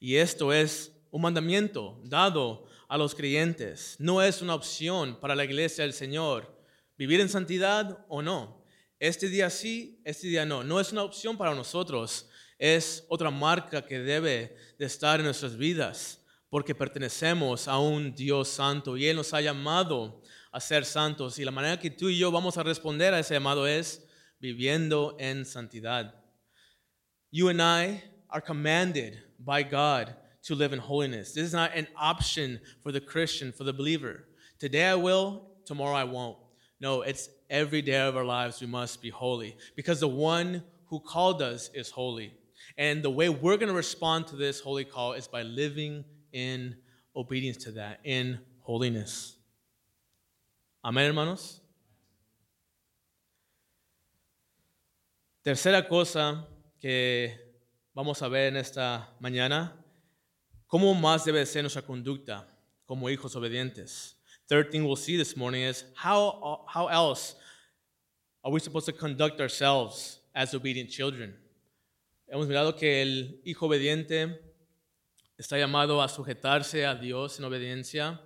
Y 0.00 0.16
esto 0.16 0.50
es 0.50 0.88
un 1.12 1.20
mandamiento 1.20 1.96
dado 2.08 2.66
a 2.94 2.96
los 2.96 3.16
creyentes. 3.16 3.96
No 3.98 4.22
es 4.22 4.40
una 4.40 4.54
opción 4.54 5.18
para 5.18 5.34
la 5.34 5.44
iglesia 5.44 5.82
del 5.82 5.92
Señor 5.92 6.56
vivir 6.96 7.20
en 7.20 7.28
santidad 7.28 8.06
o 8.08 8.22
no. 8.22 8.64
Este 9.00 9.28
día 9.28 9.50
sí, 9.50 10.00
este 10.04 10.28
día 10.28 10.46
no. 10.46 10.62
No 10.62 10.78
es 10.78 10.92
una 10.92 11.02
opción 11.02 11.36
para 11.36 11.56
nosotros, 11.56 12.30
es 12.56 13.04
otra 13.08 13.32
marca 13.32 13.84
que 13.84 13.98
debe 13.98 14.56
de 14.78 14.84
estar 14.86 15.18
en 15.18 15.26
nuestras 15.26 15.56
vidas, 15.56 16.24
porque 16.48 16.72
pertenecemos 16.72 17.66
a 17.66 17.80
un 17.80 18.14
Dios 18.14 18.46
santo 18.46 18.96
y 18.96 19.08
Él 19.08 19.16
nos 19.16 19.34
ha 19.34 19.40
llamado 19.40 20.22
a 20.52 20.60
ser 20.60 20.84
santos. 20.84 21.40
Y 21.40 21.44
la 21.44 21.50
manera 21.50 21.80
que 21.80 21.90
tú 21.90 22.08
y 22.10 22.16
yo 22.16 22.30
vamos 22.30 22.58
a 22.58 22.62
responder 22.62 23.12
a 23.12 23.18
ese 23.18 23.34
llamado 23.34 23.66
es 23.66 24.06
viviendo 24.38 25.16
en 25.18 25.44
santidad. 25.44 26.14
You 27.32 27.48
and 27.48 27.60
I 27.60 28.04
are 28.28 28.40
commanded 28.40 29.20
by 29.36 29.64
God 29.64 30.14
to 30.44 30.54
live 30.54 30.72
in 30.72 30.78
holiness. 30.78 31.32
This 31.32 31.44
is 31.44 31.52
not 31.52 31.74
an 31.74 31.86
option 31.96 32.60
for 32.82 32.92
the 32.92 33.00
Christian, 33.00 33.52
for 33.52 33.64
the 33.64 33.72
believer. 33.72 34.24
Today 34.58 34.86
I 34.86 34.94
will, 34.94 35.48
tomorrow 35.64 35.94
I 35.94 36.04
won't. 36.04 36.38
No, 36.80 37.02
it's 37.02 37.28
every 37.48 37.82
day 37.82 38.00
of 38.00 38.16
our 38.16 38.24
lives 38.24 38.60
we 38.60 38.66
must 38.66 39.00
be 39.00 39.10
holy 39.10 39.56
because 39.74 40.00
the 40.00 40.08
one 40.08 40.62
who 40.86 41.00
called 41.00 41.40
us 41.40 41.70
is 41.74 41.90
holy. 41.90 42.34
And 42.76 43.02
the 43.02 43.10
way 43.10 43.28
we're 43.28 43.56
going 43.56 43.68
to 43.68 43.74
respond 43.74 44.26
to 44.28 44.36
this 44.36 44.60
holy 44.60 44.84
call 44.84 45.12
is 45.14 45.28
by 45.28 45.42
living 45.42 46.04
in 46.32 46.76
obedience 47.16 47.58
to 47.64 47.72
that, 47.72 48.00
in 48.04 48.38
holiness. 48.60 49.36
Amén, 50.84 51.06
hermanos. 51.06 51.60
Tercera 55.44 55.86
cosa 55.88 56.46
que 56.80 57.32
vamos 57.94 58.20
a 58.22 58.28
ver 58.28 58.48
en 58.48 58.56
esta 58.56 59.08
mañana, 59.22 59.72
cómo 60.74 60.92
más 60.92 61.24
debe 61.24 61.46
ser 61.46 61.62
nuestra 61.62 61.82
conducta 61.82 62.44
como 62.84 63.08
hijos 63.08 63.36
obedientes. 63.36 64.16
Third 64.48 64.72
thing 64.72 64.82
we'll 64.82 64.96
see 64.96 65.16
this 65.16 65.36
morning 65.36 65.62
is 65.62 65.84
how, 65.94 66.66
how 66.66 66.88
else 66.88 67.36
are 68.42 68.52
we 68.52 68.58
supposed 68.58 68.86
to 68.86 68.92
conduct 68.92 69.40
ourselves 69.40 70.18
as 70.34 70.52
obedient 70.52 70.90
children? 70.90 71.32
Hemos 72.26 72.48
mirado 72.48 72.76
que 72.76 73.02
el 73.02 73.40
hijo 73.44 73.66
obediente 73.66 74.36
está 75.38 75.56
llamado 75.56 76.02
a 76.02 76.08
sujetarse 76.08 76.84
a 76.84 76.96
Dios 76.96 77.38
en 77.38 77.44
obediencia. 77.44 78.18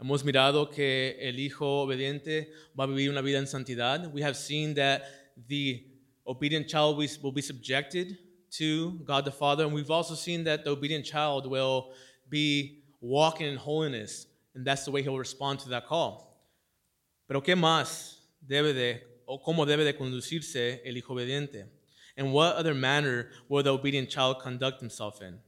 Hemos 0.00 0.24
mirado 0.24 0.70
que 0.70 1.18
el 1.20 1.38
hijo 1.38 1.82
obediente 1.82 2.50
va 2.80 2.84
a 2.84 2.86
vivir 2.86 3.10
una 3.10 3.20
vida 3.20 3.36
en 3.36 3.46
santidad. 3.46 4.10
We 4.10 4.22
have 4.22 4.36
seen 4.36 4.74
that 4.76 5.02
the 5.36 5.84
obedient 6.24 6.66
child 6.66 6.96
will 6.96 7.34
be 7.34 7.42
subjected 7.42 8.18
to 8.58 9.00
God 9.04 9.24
the 9.24 9.32
Father, 9.32 9.64
and 9.64 9.74
we've 9.74 9.90
also 9.90 10.14
seen 10.14 10.44
that 10.44 10.64
the 10.64 10.70
obedient 10.70 11.04
child 11.04 11.46
will 11.46 11.92
be 12.28 12.82
walking 13.00 13.46
in 13.46 13.56
holiness, 13.56 14.26
and 14.54 14.64
that's 14.64 14.84
the 14.84 14.90
way 14.90 15.02
he'll 15.02 15.18
respond 15.18 15.58
to 15.60 15.68
that 15.70 15.86
call. 15.86 16.36
Pero 17.28 17.40
¿qué 17.40 17.56
más 17.56 18.16
debe 18.46 18.72
de, 18.74 19.00
o 19.26 19.38
cómo 19.38 19.66
debe 19.66 19.84
de 19.84 19.94
conducirse 19.94 20.80
el 20.84 20.94
hijo 20.96 21.14
obediente? 21.14 21.66
And 22.16 22.32
what 22.32 22.56
other 22.56 22.74
manner 22.74 23.30
will 23.48 23.62
the 23.62 23.72
obedient 23.72 24.08
child 24.08 24.40
conduct 24.40 24.80
himself 24.80 25.20
in? 25.20 25.40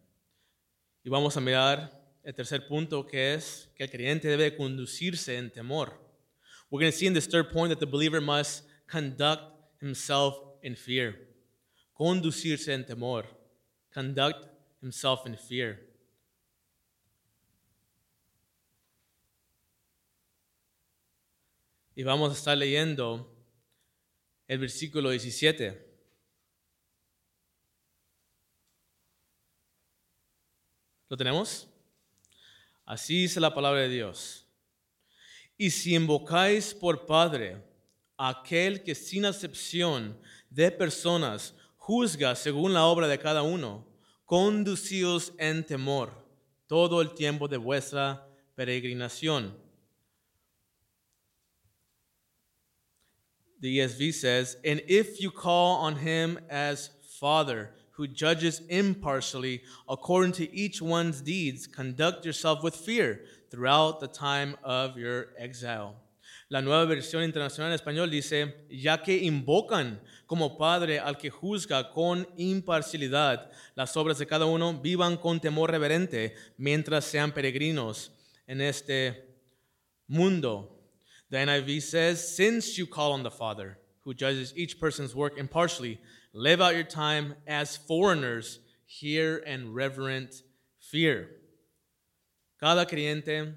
Y 1.04 1.10
vamos 1.10 1.36
a 1.36 1.40
mirar 1.40 1.90
el 2.24 2.32
tercer 2.32 2.66
punto 2.66 3.04
que 3.04 3.34
es 3.34 3.68
que 3.76 3.84
el 3.84 3.90
creyente 3.90 4.28
debe 4.28 4.50
de 4.50 4.56
conducirse 4.56 5.36
en 5.36 5.50
temor. 5.50 5.92
We're 6.70 6.80
going 6.80 6.90
to 6.90 6.98
see 6.98 7.06
in 7.06 7.12
this 7.12 7.28
third 7.28 7.52
point 7.52 7.70
that 7.70 7.78
the 7.78 7.86
believer 7.86 8.20
must 8.20 8.64
conduct 8.88 9.42
himself 9.80 10.36
in 10.62 10.74
fear. 10.74 11.14
Conducirse 11.96 12.74
en 12.74 12.84
temor. 12.84 13.24
Conduct 13.90 14.46
himself 14.82 15.26
in 15.26 15.34
fear. 15.34 15.80
Y 21.94 22.02
vamos 22.02 22.30
a 22.30 22.34
estar 22.34 22.58
leyendo 22.58 23.34
el 24.46 24.58
versículo 24.58 25.08
17. 25.08 25.86
¿Lo 31.08 31.16
tenemos? 31.16 31.66
Así 32.84 33.22
dice 33.22 33.40
la 33.40 33.54
palabra 33.54 33.80
de 33.80 33.88
Dios. 33.88 34.46
Y 35.56 35.70
si 35.70 35.94
invocáis 35.94 36.74
por 36.74 37.06
Padre 37.06 37.64
aquel 38.18 38.82
que 38.82 38.94
sin 38.94 39.24
acepción 39.24 40.20
de 40.50 40.70
personas 40.70 41.54
juzga 41.86 42.34
según 42.34 42.72
la 42.72 42.86
obra 42.86 43.06
de 43.06 43.18
cada 43.18 43.42
uno, 43.42 43.86
conducíos 44.24 45.32
en 45.38 45.64
temor 45.64 46.10
todo 46.66 47.00
el 47.00 47.14
tiempo 47.14 47.46
de 47.46 47.58
vuestra 47.58 48.26
peregrinación. 48.56 49.52
The 53.60 53.78
ESV 53.78 54.12
says, 54.12 54.56
And 54.64 54.82
if 54.88 55.20
you 55.20 55.30
call 55.30 55.76
on 55.76 55.96
him 55.96 56.38
as 56.50 56.90
Father, 57.20 57.70
who 57.92 58.08
judges 58.08 58.60
impartially 58.68 59.62
according 59.88 60.32
to 60.32 60.54
each 60.54 60.82
one's 60.82 61.22
deeds, 61.22 61.66
conduct 61.66 62.26
yourself 62.26 62.62
with 62.62 62.74
fear 62.74 63.24
throughout 63.50 64.00
the 64.00 64.08
time 64.08 64.56
of 64.62 64.98
your 64.98 65.28
exile. 65.38 65.94
La 66.48 66.62
nueva 66.62 66.84
versión 66.84 67.24
internacional 67.24 67.72
en 67.72 67.74
español 67.74 68.10
dice, 68.10 68.66
ya 68.70 69.02
que 69.02 69.16
invocan 69.16 70.00
como 70.26 70.56
Padre 70.56 71.00
al 71.00 71.18
que 71.18 71.30
juzga 71.30 71.90
con 71.90 72.28
imparcialidad 72.36 73.50
las 73.74 73.96
obras 73.96 74.18
de 74.18 74.26
cada 74.26 74.46
uno, 74.46 74.80
vivan 74.80 75.16
con 75.16 75.40
temor 75.40 75.70
reverente 75.70 76.34
mientras 76.56 77.04
sean 77.04 77.32
peregrinos 77.32 78.12
en 78.46 78.60
este 78.60 79.36
mundo. 80.06 80.72
The 81.30 81.44
NIV 81.44 81.82
says, 81.82 82.36
since 82.36 82.78
you 82.78 82.86
call 82.86 83.12
on 83.12 83.24
the 83.24 83.30
Father, 83.30 83.78
who 84.04 84.14
judges 84.14 84.52
each 84.56 84.78
person's 84.78 85.14
work 85.14 85.36
impartially, 85.36 85.98
Live 86.38 86.60
out 86.60 86.74
your 86.74 86.84
time 86.84 87.34
as 87.46 87.78
foreigners 87.78 88.60
here 88.84 89.38
in 89.38 89.72
reverent 89.72 90.42
fear. 90.78 91.30
Cada 92.60 92.84
creyente 92.84 93.54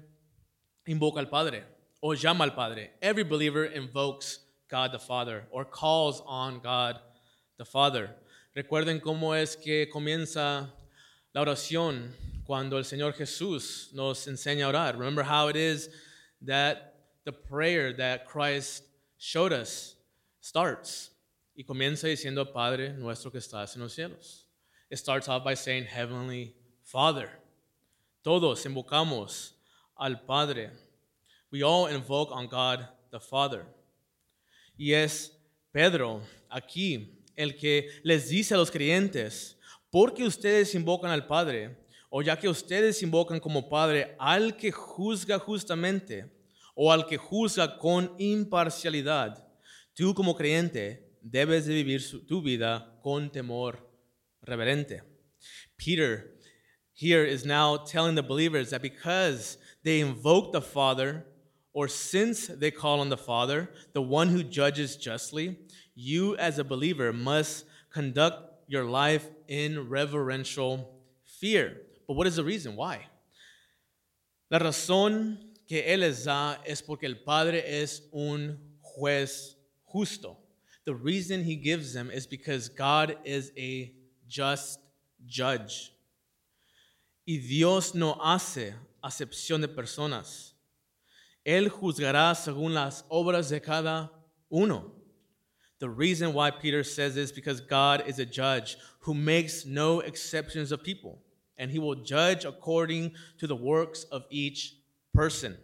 invoca 0.88 1.18
al 1.18 1.26
Padre 1.26 1.62
o 2.02 2.14
llama 2.14 2.44
al 2.44 2.54
Padre. 2.54 2.90
Every 3.02 3.24
believer 3.24 3.64
invokes 3.64 4.40
God 4.68 4.92
the 4.92 4.98
Father 4.98 5.44
or 5.50 5.64
calls 5.64 6.22
on 6.26 6.60
God 6.60 7.00
the 7.58 7.64
Father. 7.64 8.10
Recuerden 8.56 9.00
cómo 9.00 9.34
es 9.34 9.56
que 9.56 9.86
comienza 9.86 10.68
la 11.34 11.42
oración 11.42 12.10
cuando 12.44 12.78
el 12.78 12.84
Señor 12.84 13.12
Jesús 13.12 13.92
nos 13.92 14.26
enseña 14.26 14.64
a 14.64 14.68
orar. 14.68 14.98
Remember 14.98 15.22
how 15.22 15.48
it 15.48 15.56
is 15.56 15.88
that 16.42 16.94
the 17.24 17.32
prayer 17.32 17.92
that 17.92 18.26
Christ 18.26 18.84
showed 19.18 19.52
us 19.52 19.94
starts. 20.40 21.10
Y 21.56 21.64
comienza 21.64 22.08
diciendo, 22.08 22.52
Padre 22.52 22.94
nuestro 22.94 23.30
que 23.30 23.38
estás 23.38 23.76
en 23.76 23.82
los 23.82 23.94
cielos. 23.94 24.44
It 24.90 24.98
starts 24.98 25.28
off 25.28 25.44
by 25.44 25.54
saying, 25.54 25.84
Heavenly 25.84 26.54
Father. 26.82 27.28
Todos 28.24 28.64
invocamos 28.64 29.52
al 29.98 30.16
Padre. 30.26 30.70
We 31.52 31.62
all 31.62 31.86
invoke 31.88 32.30
on 32.30 32.46
God 32.46 32.88
the 33.10 33.18
Father. 33.18 33.66
Y 34.76 34.92
es 34.92 35.36
Pedro 35.72 36.22
aquí 36.48 37.18
el 37.36 37.56
que 37.56 37.88
les 38.04 38.28
dice 38.28 38.54
a 38.54 38.56
los 38.56 38.70
creyentes, 38.70 39.56
porque 39.90 40.24
ustedes 40.24 40.74
invocan 40.74 41.10
al 41.10 41.26
Padre, 41.26 41.76
o 42.08 42.22
ya 42.22 42.36
que 42.36 42.48
ustedes 42.48 43.02
invocan 43.02 43.40
como 43.40 43.68
Padre 43.68 44.14
al 44.18 44.56
que 44.56 44.70
juzga 44.70 45.38
justamente, 45.38 46.30
o 46.74 46.92
al 46.92 47.06
que 47.06 47.16
juzga 47.16 47.78
con 47.78 48.14
imparcialidad, 48.18 49.46
tú 49.94 50.14
como 50.14 50.36
creyente 50.36 51.16
debes 51.20 51.66
de 51.66 51.74
vivir 51.74 52.26
tu 52.26 52.40
vida 52.40 52.98
con 53.02 53.30
temor 53.30 53.90
reverente. 54.42 55.02
Peter 55.76 56.36
here 56.94 57.24
is 57.24 57.44
now 57.44 57.76
telling 57.76 58.14
the 58.14 58.22
believers 58.22 58.70
that 58.70 58.82
because 58.82 59.58
they 59.82 60.00
invoke 60.00 60.52
the 60.52 60.60
Father, 60.60 61.26
or 61.72 61.88
since 61.88 62.46
they 62.48 62.70
call 62.70 63.00
on 63.00 63.08
the 63.08 63.16
Father, 63.16 63.70
the 63.92 64.02
one 64.02 64.28
who 64.28 64.42
judges 64.42 64.96
justly, 64.96 65.58
you 65.94 66.36
as 66.36 66.58
a 66.58 66.64
believer 66.64 67.12
must 67.12 67.64
conduct 67.90 68.50
your 68.66 68.84
life 68.84 69.28
in 69.48 69.88
reverential 69.88 70.90
fear. 71.24 71.76
But 72.06 72.14
what 72.14 72.26
is 72.26 72.36
the 72.36 72.44
reason? 72.44 72.76
Why? 72.76 73.06
La 74.50 74.58
razón 74.58 75.38
que 75.68 75.82
Él 75.82 76.00
les 76.00 76.24
da 76.24 76.56
es 76.66 76.82
porque 76.82 77.04
el 77.04 77.16
Padre 77.24 77.62
es 77.64 78.02
un 78.12 78.58
juez 78.82 79.54
justo. 79.84 80.36
The 80.86 80.94
reason 80.94 81.44
he 81.44 81.56
gives 81.56 81.92
them 81.92 82.10
is 82.10 82.26
because 82.26 82.68
God 82.68 83.16
is 83.24 83.52
a 83.56 83.92
just 84.26 84.80
judge. 85.26 85.92
Y 87.26 87.36
Dios 87.36 87.94
no 87.94 88.14
hace 88.14 88.74
acepción 89.04 89.60
de 89.60 89.68
personas. 89.68 90.54
Él 91.44 91.68
juzgará 91.68 92.34
según 92.34 92.74
las 92.74 93.04
obras 93.10 93.48
de 93.48 93.60
cada 93.60 94.10
uno. 94.50 94.92
The 95.78 95.88
reason 95.88 96.34
why 96.34 96.50
Peter 96.50 96.84
says 96.84 97.14
this 97.14 97.30
is 97.30 97.32
because 97.32 97.60
God 97.60 98.04
is 98.06 98.18
a 98.18 98.26
judge 98.26 98.76
who 99.00 99.14
makes 99.14 99.64
no 99.64 100.00
exceptions 100.00 100.72
of 100.72 100.82
people, 100.82 101.22
and 101.56 101.70
he 101.70 101.78
will 101.78 101.94
judge 101.94 102.44
according 102.44 103.12
to 103.38 103.46
the 103.46 103.56
works 103.56 104.04
of 104.12 104.24
each 104.30 104.74
person. 105.14 105.56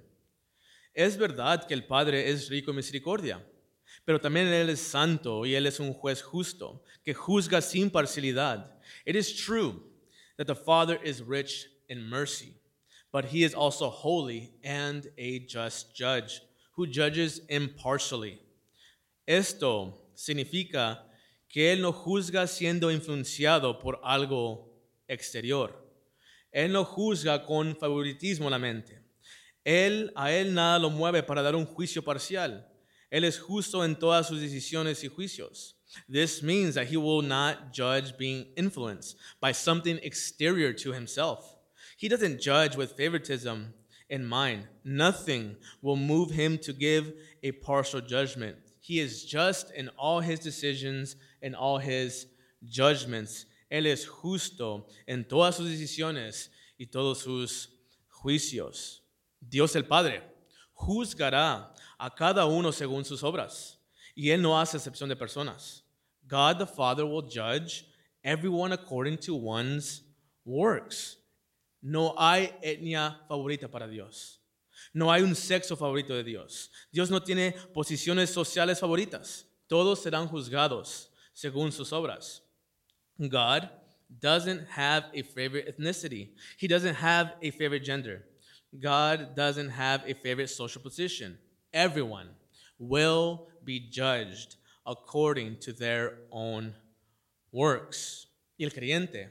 Es 0.94 1.16
verdad 1.16 1.68
que 1.68 1.76
el 1.76 1.82
Padre 1.82 2.24
es 2.26 2.48
rico 2.48 2.70
en 2.70 2.76
misericordia. 2.76 3.42
Pero 4.06 4.18
también 4.18 4.46
Él 4.46 4.70
es 4.70 4.80
santo 4.80 5.44
y 5.44 5.54
Él 5.54 5.66
es 5.66 5.80
un 5.80 5.92
juez 5.92 6.22
justo, 6.22 6.82
que 7.04 7.12
juzga 7.12 7.60
sin 7.60 7.90
parcialidad. 7.90 8.70
It 9.04 9.16
is 9.16 9.34
true 9.34 9.82
that 10.38 10.46
the 10.46 10.54
Father 10.54 10.98
is 11.02 11.22
rich 11.22 11.66
in 11.88 12.08
mercy, 12.08 12.54
but 13.16 13.24
He 13.24 13.44
is 13.44 13.54
also 13.54 13.88
holy 13.88 14.50
and 14.62 15.06
a 15.16 15.38
just 15.38 15.96
judge, 15.96 16.42
who 16.72 16.86
judges 16.86 17.40
impartially. 17.48 18.38
Esto 19.26 19.94
significa 20.14 20.98
que 21.48 21.72
Él 21.72 21.80
no 21.80 21.92
juzga 21.94 22.46
siendo 22.46 22.92
influenciado 22.92 23.80
por 23.80 23.98
algo 24.04 24.66
exterior. 25.08 25.70
Él 26.54 26.72
no 26.72 26.84
juzga 26.84 27.46
con 27.46 27.74
favoritismo 27.76 28.50
la 28.50 28.58
mente. 28.58 28.98
Él, 29.64 30.12
a 30.14 30.30
Él 30.32 30.52
nada 30.52 30.78
lo 30.78 30.90
mueve 30.90 31.22
para 31.22 31.40
dar 31.40 31.56
un 31.56 31.64
juicio 31.64 32.02
parcial. 32.02 32.68
Él 33.10 33.24
es 33.24 33.40
justo 33.40 33.82
en 33.82 33.96
todas 33.98 34.28
sus 34.28 34.42
decisiones 34.42 35.02
y 35.04 35.08
juicios. 35.08 35.78
This 36.06 36.42
means 36.42 36.74
that 36.74 36.88
he 36.88 36.98
will 36.98 37.22
not 37.22 37.72
judge 37.72 38.18
being 38.18 38.48
influenced 38.58 39.16
by 39.40 39.52
something 39.52 39.98
exterior 40.02 40.74
to 40.74 40.92
himself. 40.92 41.55
He 41.96 42.08
doesn't 42.08 42.40
judge 42.40 42.76
with 42.76 42.92
favoritism 42.92 43.74
in 44.08 44.24
mind. 44.24 44.68
Nothing 44.84 45.56
will 45.82 45.96
move 45.96 46.30
him 46.30 46.58
to 46.58 46.72
give 46.72 47.12
a 47.42 47.52
partial 47.52 48.00
judgment. 48.00 48.56
He 48.80 49.00
is 49.00 49.24
just 49.24 49.72
in 49.72 49.88
all 49.98 50.20
his 50.20 50.38
decisions 50.38 51.16
and 51.42 51.56
all 51.56 51.78
his 51.78 52.26
judgments. 52.64 53.46
Él 53.70 53.86
es 53.86 54.06
justo 54.06 54.86
en 55.08 55.24
todas 55.24 55.56
sus 55.56 55.68
decisiones 55.68 56.48
y 56.78 56.86
todos 56.86 57.22
sus 57.22 57.68
juicios. 58.08 59.00
Dios 59.40 59.74
el 59.74 59.84
Padre 59.84 60.22
juzgará 60.74 61.74
a 61.98 62.10
cada 62.10 62.46
uno 62.46 62.70
según 62.70 63.04
sus 63.04 63.22
obras, 63.22 63.78
y 64.14 64.30
Él 64.30 64.42
no 64.42 64.58
hace 64.58 64.76
excepción 64.76 65.08
de 65.08 65.16
personas. 65.16 65.82
God 66.28 66.58
the 66.58 66.66
Father 66.66 67.06
will 67.06 67.22
judge 67.22 67.86
everyone 68.22 68.72
according 68.72 69.18
to 69.18 69.34
one's 69.34 70.02
works. 70.44 71.16
No 71.80 72.14
hay 72.18 72.54
etnia 72.62 73.20
favorita 73.28 73.68
para 73.68 73.86
Dios. 73.86 74.40
No 74.92 75.10
hay 75.10 75.22
un 75.22 75.34
sexo 75.34 75.76
favorito 75.76 76.14
de 76.14 76.24
Dios. 76.24 76.70
Dios 76.90 77.10
no 77.10 77.22
tiene 77.22 77.54
posiciones 77.74 78.30
sociales 78.30 78.80
favoritas. 78.80 79.46
Todos 79.66 80.02
serán 80.02 80.28
juzgados 80.28 81.10
según 81.32 81.72
sus 81.72 81.92
obras. 81.92 82.42
God 83.18 83.68
doesn't 84.20 84.66
have 84.68 85.04
a 85.14 85.22
favorite 85.22 85.66
ethnicity. 85.68 86.30
He 86.58 86.68
doesn't 86.68 86.94
have 86.94 87.34
a 87.42 87.50
favorite 87.50 87.84
gender. 87.84 88.24
God 88.78 89.34
doesn't 89.34 89.70
have 89.70 90.04
a 90.06 90.14
favorite 90.14 90.48
social 90.48 90.82
position. 90.82 91.38
Everyone 91.72 92.28
will 92.78 93.48
be 93.64 93.80
judged 93.90 94.56
according 94.86 95.58
to 95.60 95.72
their 95.72 96.18
own 96.30 96.74
works. 97.52 98.26
El 98.58 98.70
creyente, 98.70 99.30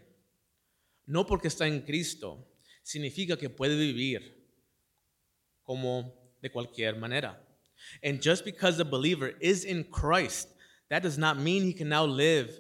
no 1.05 1.25
porque 1.25 1.47
está 1.47 1.67
en 1.67 1.81
Cristo, 1.81 2.47
significa 2.83 3.37
que 3.37 3.49
puede 3.49 3.75
vivir 3.75 4.35
como 5.63 6.13
de 6.41 6.51
cualquier 6.51 6.95
manera. 6.97 7.41
And 8.03 8.21
just 8.21 8.45
because 8.45 8.77
the 8.77 8.83
believer 8.83 9.35
is 9.39 9.65
in 9.65 9.83
Christ, 9.83 10.49
that 10.89 11.03
does 11.03 11.17
not 11.17 11.37
mean 11.37 11.63
he 11.63 11.73
can 11.73 11.89
now 11.89 12.05
live 12.05 12.59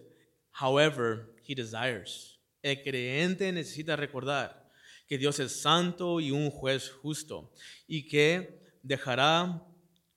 however 0.51 1.29
he 1.43 1.55
desires. 1.55 2.39
El 2.63 2.81
creyente 2.81 3.51
necesita 3.51 3.95
recordar 3.95 4.65
que 5.07 5.17
Dios 5.17 5.39
es 5.39 5.61
santo 5.61 6.19
y 6.19 6.31
un 6.31 6.49
juez 6.49 6.89
justo 6.89 7.51
y 7.87 8.07
que 8.07 8.77
dejará 8.81 9.61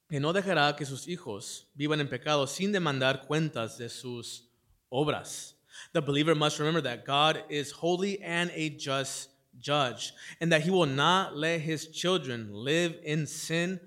que 0.08 0.20
no 0.20 0.32
dejará 0.32 0.74
que 0.74 0.86
sus 0.86 1.06
hijos 1.06 1.68
vivan 1.74 2.00
en 2.00 2.08
pecado 2.08 2.46
sin 2.46 2.72
demandar 2.72 3.26
cuentas 3.26 3.76
de 3.76 3.90
sus 3.90 4.50
obras. 4.88 5.57
The 5.92 6.02
believer 6.02 6.34
must 6.34 6.58
remember 6.58 6.80
that 6.82 7.04
God 7.04 7.42
is 7.48 7.70
holy 7.70 8.20
and 8.20 8.50
a 8.54 8.70
just 8.70 9.30
judge, 9.58 10.12
and 10.40 10.52
that 10.52 10.62
he 10.62 10.70
will 10.70 10.86
not 10.86 11.36
let 11.36 11.60
his 11.60 11.88
children 11.88 12.48
live 12.52 12.96
in 13.02 13.26
sin 13.26 13.80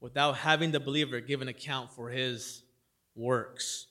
without 0.00 0.36
having 0.36 0.70
the 0.70 0.80
believer 0.80 1.20
give 1.20 1.40
an 1.40 1.48
account 1.48 1.92
for 1.92 2.10
his 2.10 2.62
works. 3.14 3.86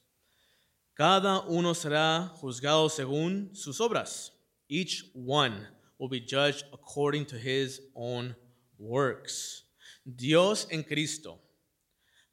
Cada 0.95 1.43
uno 1.49 1.73
será 1.73 2.29
juzgado 2.39 2.89
según 2.89 3.55
sus 3.55 3.79
obras. 3.79 4.29
Each 4.69 5.03
one 5.13 5.67
will 5.97 6.09
be 6.09 6.19
judged 6.19 6.65
according 6.71 7.25
to 7.25 7.37
his 7.37 7.81
own 7.95 8.35
works. 8.77 9.63
Dios 10.05 10.67
en 10.69 10.83
Cristo, 10.83 11.39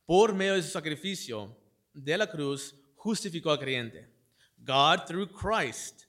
por 0.06 0.34
medio 0.34 0.56
de 0.56 0.62
su 0.62 0.70
sacrificio 0.78 1.50
de 1.94 2.18
la 2.18 2.26
cruz, 2.26 2.74
justificó 2.96 3.50
al 3.50 3.58
creyente. 3.58 4.06
God 4.64 5.06
through 5.06 5.26
Christ, 5.26 6.06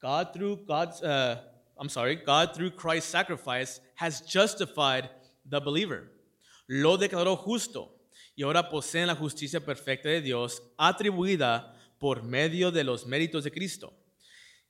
God 0.00 0.32
through 0.32 0.60
God's, 0.66 1.02
uh, 1.02 1.40
I'm 1.78 1.88
sorry, 1.88 2.16
God 2.16 2.54
through 2.54 2.70
Christ's 2.70 3.10
sacrifice 3.10 3.80
has 3.94 4.20
justified 4.20 5.08
the 5.48 5.60
believer. 5.60 6.10
Lo 6.68 6.96
declaró 6.96 7.36
justo 7.36 7.90
y 8.36 8.44
ahora 8.44 8.68
poseen 8.68 9.06
la 9.06 9.14
justicia 9.14 9.60
perfecta 9.60 10.08
de 10.08 10.20
Dios 10.20 10.60
atribuida 10.78 11.72
por 11.98 12.22
medio 12.22 12.70
de 12.70 12.84
los 12.84 13.04
méritos 13.04 13.44
de 13.44 13.50
Cristo. 13.50 13.92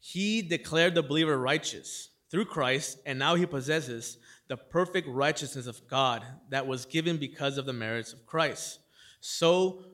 He 0.01 0.43
declared 0.43 0.95
the 0.95 1.03
believer 1.03 1.39
righteous 1.39 2.11
through 2.31 2.47
Christ, 2.47 2.99
and 3.05 3.19
now 3.19 3.35
he 3.35 3.47
possesses 3.47 4.19
the 4.49 4.57
perfect 4.57 5.09
righteousness 5.09 5.67
of 5.67 5.87
God 5.89 6.25
that 6.51 6.67
was 6.67 6.87
given 6.87 7.17
because 7.17 7.59
of 7.59 7.67
the 7.67 7.73
merits 7.73 8.13
of 8.13 8.25
Christ. 8.25 8.79
So, 9.21 9.85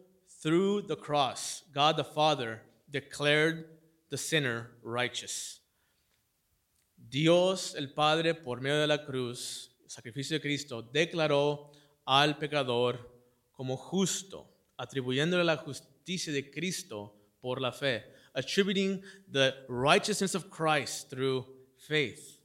through 0.44 0.82
the 0.82 0.94
cross, 0.94 1.62
God 1.72 1.96
the 1.96 2.04
Father 2.04 2.60
declared 2.90 3.64
the 4.10 4.18
sinner 4.18 4.72
righteous. 4.82 5.60
Dios 7.08 7.74
el 7.74 7.88
Padre, 7.88 8.34
por 8.34 8.60
medio 8.60 8.80
de 8.82 8.86
la 8.86 8.98
cruz, 8.98 9.70
sacrificio 9.88 10.36
de 10.36 10.40
Cristo, 10.40 10.82
declaró 10.82 11.70
al 12.06 12.34
pecador 12.34 12.98
como 13.56 13.76
justo, 13.76 14.46
atribuyéndole 14.78 15.44
la 15.44 15.56
justicia 15.56 16.30
de 16.30 16.50
Cristo 16.50 17.14
por 17.40 17.58
la 17.58 17.72
fe, 17.72 18.04
attributing 18.34 19.02
the 19.30 19.54
righteousness 19.68 20.34
of 20.34 20.50
Christ 20.50 21.08
through 21.08 21.46
faith. 21.78 22.38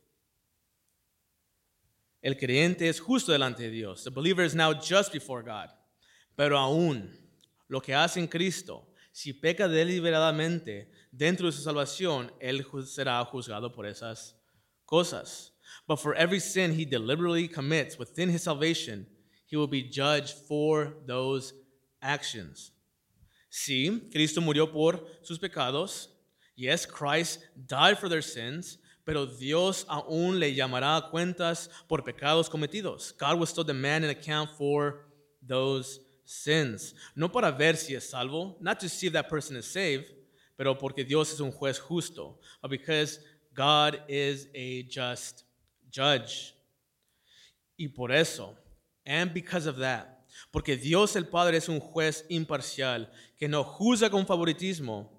El 2.22 2.36
creyente 2.36 2.88
es 2.88 3.02
justo 3.02 3.34
delante 3.34 3.64
de 3.64 3.72
Dios. 3.72 4.06
The 4.06 4.12
believer 4.12 4.46
is 4.46 4.56
now 4.56 4.74
just 4.74 5.12
before 5.12 5.44
God. 5.44 5.70
Pero 6.38 6.58
aún 6.58 7.29
lo 7.70 7.80
que 7.82 7.94
hace 7.94 8.20
en 8.20 8.28
Cristo, 8.28 8.86
si 9.12 9.32
peca 9.32 9.68
deliberadamente 9.68 10.92
dentro 11.12 11.46
de 11.46 11.54
su 11.54 11.62
salvación, 11.62 12.32
él 12.40 12.66
será 12.86 13.24
juzgado 13.26 13.72
por 13.72 13.86
esas 13.86 14.36
cosas. 14.86 15.54
But 15.88 16.00
for 16.00 16.16
every 16.16 16.40
sin 16.40 16.74
he 16.74 16.86
deliberately 16.86 17.48
commits 17.48 17.98
within 17.98 18.30
his 18.30 18.44
salvation, 18.44 19.08
he 19.46 19.56
will 19.56 19.68
be 19.68 19.84
judged 19.84 20.34
for 20.48 20.98
those 21.06 21.54
actions. 22.02 22.72
Sí, 23.50 24.10
Cristo 24.12 24.42
murió 24.42 24.72
por 24.72 25.06
sus 25.22 25.38
pecados. 25.40 26.10
Yes, 26.56 26.86
Christ 26.86 27.40
died 27.68 27.98
for 27.98 28.10
their 28.10 28.22
sins. 28.22 28.78
Pero 29.06 29.26
Dios 29.26 29.86
aún 29.90 30.40
le 30.40 30.54
llamará 30.54 30.98
a 30.98 31.10
cuentas 31.10 31.70
por 31.88 32.04
pecados 32.04 32.48
cometidos. 32.48 33.12
God 33.18 33.40
will 33.40 33.48
still 33.48 33.64
demand 33.64 34.04
an 34.04 34.12
account 34.12 34.52
for 34.52 35.08
those 35.42 36.00
sins. 36.30 36.94
No 37.16 37.32
para 37.32 37.52
ver 37.52 37.76
si 37.76 37.96
es 37.96 38.12
salvo, 38.12 38.56
not 38.62 38.80
to 38.80 38.88
see 38.88 39.08
if 39.08 39.14
that 39.14 39.28
person 39.28 39.58
is 39.58 39.66
saved, 39.66 40.14
pero 40.56 40.78
porque 40.78 41.04
Dios 41.04 41.34
es 41.34 41.40
un 41.40 41.52
juez 41.52 41.80
justo, 41.80 42.40
but 42.62 42.70
because 42.70 43.20
God 43.56 44.00
is 44.08 44.48
a 44.54 44.84
just 44.84 45.44
judge. 45.92 46.54
Y 47.78 47.88
por 47.88 48.12
eso, 48.12 48.56
and 49.06 49.34
because 49.34 49.68
of 49.68 49.78
that, 49.80 50.20
porque 50.52 50.78
Dios 50.78 51.16
el 51.16 51.26
Padre 51.26 51.58
es 51.58 51.68
un 51.68 51.80
juez 51.80 52.24
imparcial 52.30 53.10
que 53.36 53.48
no 53.48 53.64
juzga 53.64 54.12
con 54.12 54.28
favoritismo, 54.28 55.10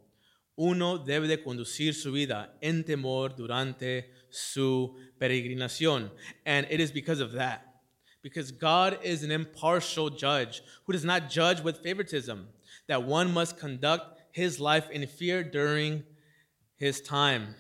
uno 0.54 0.98
debe 0.98 1.26
de 1.26 1.42
conducir 1.42 1.94
su 1.94 2.12
vida 2.12 2.56
en 2.60 2.84
temor 2.84 3.34
durante 3.34 4.12
su 4.28 4.94
peregrinación. 5.18 6.12
And 6.44 6.70
it 6.70 6.80
is 6.80 6.92
because 6.92 7.20
of 7.20 7.32
that. 7.32 7.69
Because 8.22 8.52
God 8.52 8.98
is 9.02 9.22
an 9.22 9.30
impartial 9.30 10.10
judge 10.10 10.62
who 10.84 10.92
does 10.92 11.04
not 11.04 11.30
judge 11.30 11.60
with 11.62 11.82
favoritism, 11.82 12.48
that 12.86 13.02
one 13.02 13.32
must 13.32 13.58
conduct 13.58 14.20
his 14.32 14.60
life 14.60 14.90
in 14.90 15.06
fear 15.06 15.42
during 15.42 16.02
his 16.76 17.00
time 17.00 17.54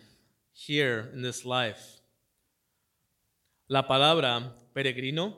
here 0.52 1.10
in 1.14 1.22
this 1.22 1.44
life. 1.44 2.00
La 3.68 3.82
palabra 3.82 4.52
peregrino, 4.74 5.34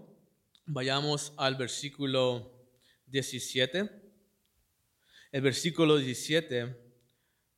vayamos 0.69 1.31
al 1.39 1.55
versículo 1.55 2.47
17. 3.11 3.89
El 5.33 5.41
versículo 5.41 5.99
17 5.99 6.75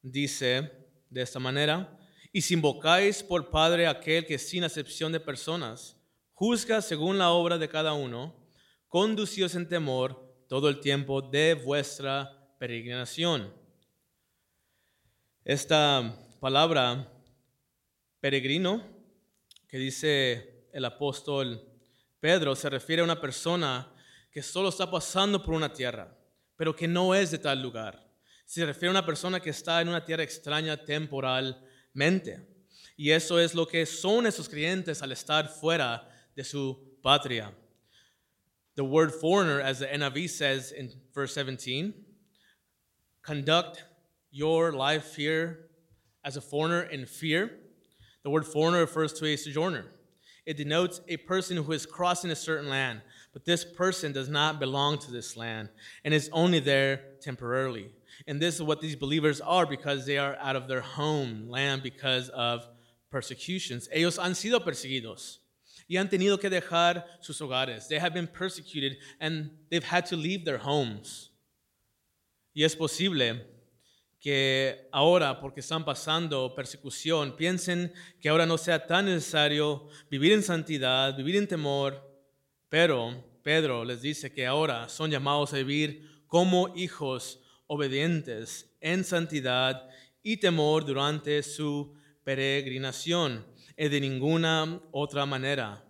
dice 0.03 0.70
de 1.11 1.22
esta 1.22 1.38
manera, 1.38 1.88
y 2.33 2.40
si 2.40 2.55
invocáis 2.55 3.22
por 3.22 3.50
Padre 3.50 3.87
aquel 3.87 4.27
que 4.27 4.38
sin 4.38 4.64
acepción 4.64 5.12
de 5.12 5.20
personas 5.20 5.96
juzga 6.35 6.83
según 6.83 7.16
la 7.18 7.31
obra 7.31 7.59
de 7.59 7.68
cada 7.68 7.94
uno, 7.94 8.35
conducíos 8.88 9.55
en 9.55 9.68
temor 9.68 10.44
todo 10.49 10.68
el 10.68 10.81
tiempo 10.81 11.23
de 11.23 11.55
vuestra 11.55 12.31
peregrinación. 12.59 13.53
Esta 15.44 16.16
palabra 16.40 17.09
peregrino 18.20 18.83
que 19.68 19.79
dice 19.79 20.68
el 20.73 20.85
apóstol 20.85 21.62
Pedro 22.18 22.57
se 22.57 22.70
refiere 22.70 23.03
a 23.03 23.05
una 23.05 23.20
persona 23.20 23.92
que 24.31 24.42
solo 24.42 24.70
está 24.70 24.90
pasando 24.90 25.42
por 25.42 25.55
una 25.55 25.73
tierra, 25.73 26.16
pero 26.57 26.75
que 26.75 26.88
no 26.88 27.14
es 27.14 27.31
de 27.31 27.38
tal 27.38 27.62
lugar. 27.62 28.03
Se 28.47 28.64
refiere 28.66 28.88
a 28.88 28.90
una 28.92 29.07
persona 29.07 29.40
que 29.40 29.51
está 29.51 29.81
en 29.81 29.88
una 29.88 30.05
tierra 30.05 30.23
extraña 30.23 30.77
temporalmente. 30.77 32.49
Y 32.97 33.11
eso 33.11 33.38
es 33.38 33.55
lo 33.55 33.66
que 33.66 33.87
son 33.87 34.27
esos 34.27 34.49
creyentes 34.49 35.03
al 35.03 35.12
estar 35.12 35.49
fuera 35.49 36.11
de 36.37 36.44
su 36.44 36.77
patria. 37.03 37.51
The 38.77 38.85
word 38.85 39.12
foreigner, 39.12 39.61
as 39.61 39.79
the 39.79 39.87
NIV 39.87 40.31
says 40.31 40.73
in 40.73 40.90
verse 41.14 41.33
17, 41.35 41.94
conduct 43.23 43.85
your 44.31 44.73
life 44.73 45.14
here 45.14 45.66
as 46.25 46.37
a 46.37 46.40
foreigner 46.40 46.83
in 46.83 47.07
fear. 47.07 47.53
The 48.25 48.31
word 48.31 48.47
foreigner 48.47 48.81
refers 48.81 49.12
to 49.14 49.27
a 49.27 49.37
sojourner. 49.37 49.87
It 50.44 50.57
denotes 50.57 51.01
a 51.09 51.16
person 51.18 51.57
who 51.57 51.73
is 51.73 51.87
crossing 51.87 52.31
a 52.31 52.37
certain 52.37 52.68
land, 52.68 53.01
but 53.33 53.44
this 53.44 53.64
person 53.64 54.12
does 54.12 54.29
not 54.29 54.59
belong 54.59 54.99
to 54.99 55.11
this 55.11 55.37
land 55.37 55.68
and 56.05 56.12
is 56.12 56.29
only 56.33 56.59
there 56.59 57.01
temporarily. 57.23 57.90
And 58.27 58.40
this 58.40 58.57
is 58.57 58.62
what 58.62 58.81
these 58.81 58.97
believers 58.97 59.40
are 59.40 59.66
because 59.66 60.05
they 60.05 60.18
are 60.18 60.37
out 60.40 60.57
of 60.57 60.68
their 60.68 60.81
home 60.81 61.49
land 61.49 61.83
because 61.83 62.29
of 62.31 62.66
persecutions. 63.11 63.88
Ellos 63.92 64.18
han 64.18 64.33
sido 64.33 64.59
perseguidos 64.61 65.38
y 65.87 65.97
han 65.97 66.09
tenido 66.09 66.38
que 66.38 66.51
dejar 66.51 67.07
sus 67.20 67.40
hogares. 67.40 67.88
They 67.88 67.99
have 67.99 68.14
been 68.14 68.29
persecuted 68.29 68.99
and 69.20 69.51
they've 69.70 69.87
had 69.87 70.07
to 70.07 70.16
leave 70.16 70.44
their 70.44 70.59
homes. 70.59 71.31
Y 72.55 72.62
es 72.64 72.77
posible 72.77 73.55
que 74.20 74.88
ahora, 74.90 75.38
porque 75.38 75.61
están 75.61 75.85
pasando 75.85 76.55
persecución, 76.55 77.37
piensen 77.37 77.92
que 78.20 78.29
ahora 78.29 78.47
no 78.47 78.57
sea 78.57 78.87
tan 78.87 79.05
necesario 79.05 79.88
vivir 80.11 80.33
en 80.33 80.42
santidad, 80.42 81.14
vivir 81.14 81.37
en 81.37 81.47
temor, 81.47 82.03
pero 82.70 83.23
Pedro 83.42 83.85
les 83.85 84.01
dice 84.01 84.33
que 84.33 84.47
ahora 84.47 84.88
son 84.88 85.11
llamados 85.11 85.53
a 85.53 85.59
vivir 85.59 86.25
como 86.27 86.75
hijos 86.75 87.40
obedientes 87.66 88.75
en 88.81 89.05
santidad 89.05 89.88
y 90.23 90.38
temor 90.38 90.87
durante 90.87 91.42
su 91.42 91.94
peregrinación. 92.25 93.44
Y 93.77 93.89
de 93.89 94.01
ninguna 94.01 94.81
otra 94.93 95.27
manera 95.27 95.83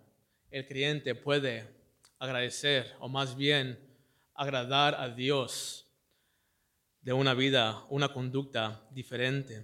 el 0.49 0.65
creyente 0.65 1.13
puede 1.13 1.67
agradecer 2.17 2.85
o 2.99 3.07
más 3.07 3.35
bien 3.35 3.77
agradar 4.33 4.95
a 4.95 5.09
Dios 5.09 5.85
de 7.01 7.13
una 7.13 7.35
vida, 7.35 7.83
una 7.91 8.07
conducta 8.07 8.81
diferente. 8.91 9.63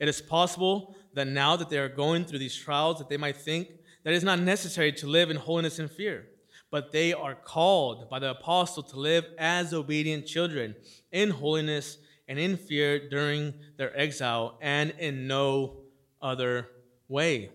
It 0.00 0.08
is 0.08 0.22
possible 0.22 0.96
that 1.12 1.26
now 1.26 1.56
that 1.56 1.68
they 1.68 1.78
are 1.78 1.88
going 1.88 2.24
through 2.24 2.38
these 2.38 2.56
trials, 2.56 2.98
that 2.98 3.08
they 3.08 3.18
might 3.18 3.36
think 3.36 3.68
that 4.02 4.14
it's 4.14 4.24
not 4.24 4.40
necessary 4.40 4.92
to 4.92 5.06
live 5.06 5.30
in 5.30 5.36
holiness 5.36 5.78
and 5.78 5.90
fear, 5.90 6.26
but 6.70 6.92
they 6.92 7.12
are 7.12 7.34
called 7.34 8.08
by 8.08 8.18
the 8.18 8.30
apostle 8.30 8.82
to 8.82 8.96
live 8.96 9.26
as 9.38 9.74
obedient 9.74 10.26
children 10.26 10.74
in 11.12 11.30
holiness 11.30 11.98
and 12.26 12.38
in 12.38 12.56
fear 12.56 13.08
during 13.08 13.52
their 13.76 13.96
exile 13.98 14.58
and 14.62 14.94
in 14.98 15.26
no 15.26 15.76
other 16.22 16.68
way. 17.08 17.50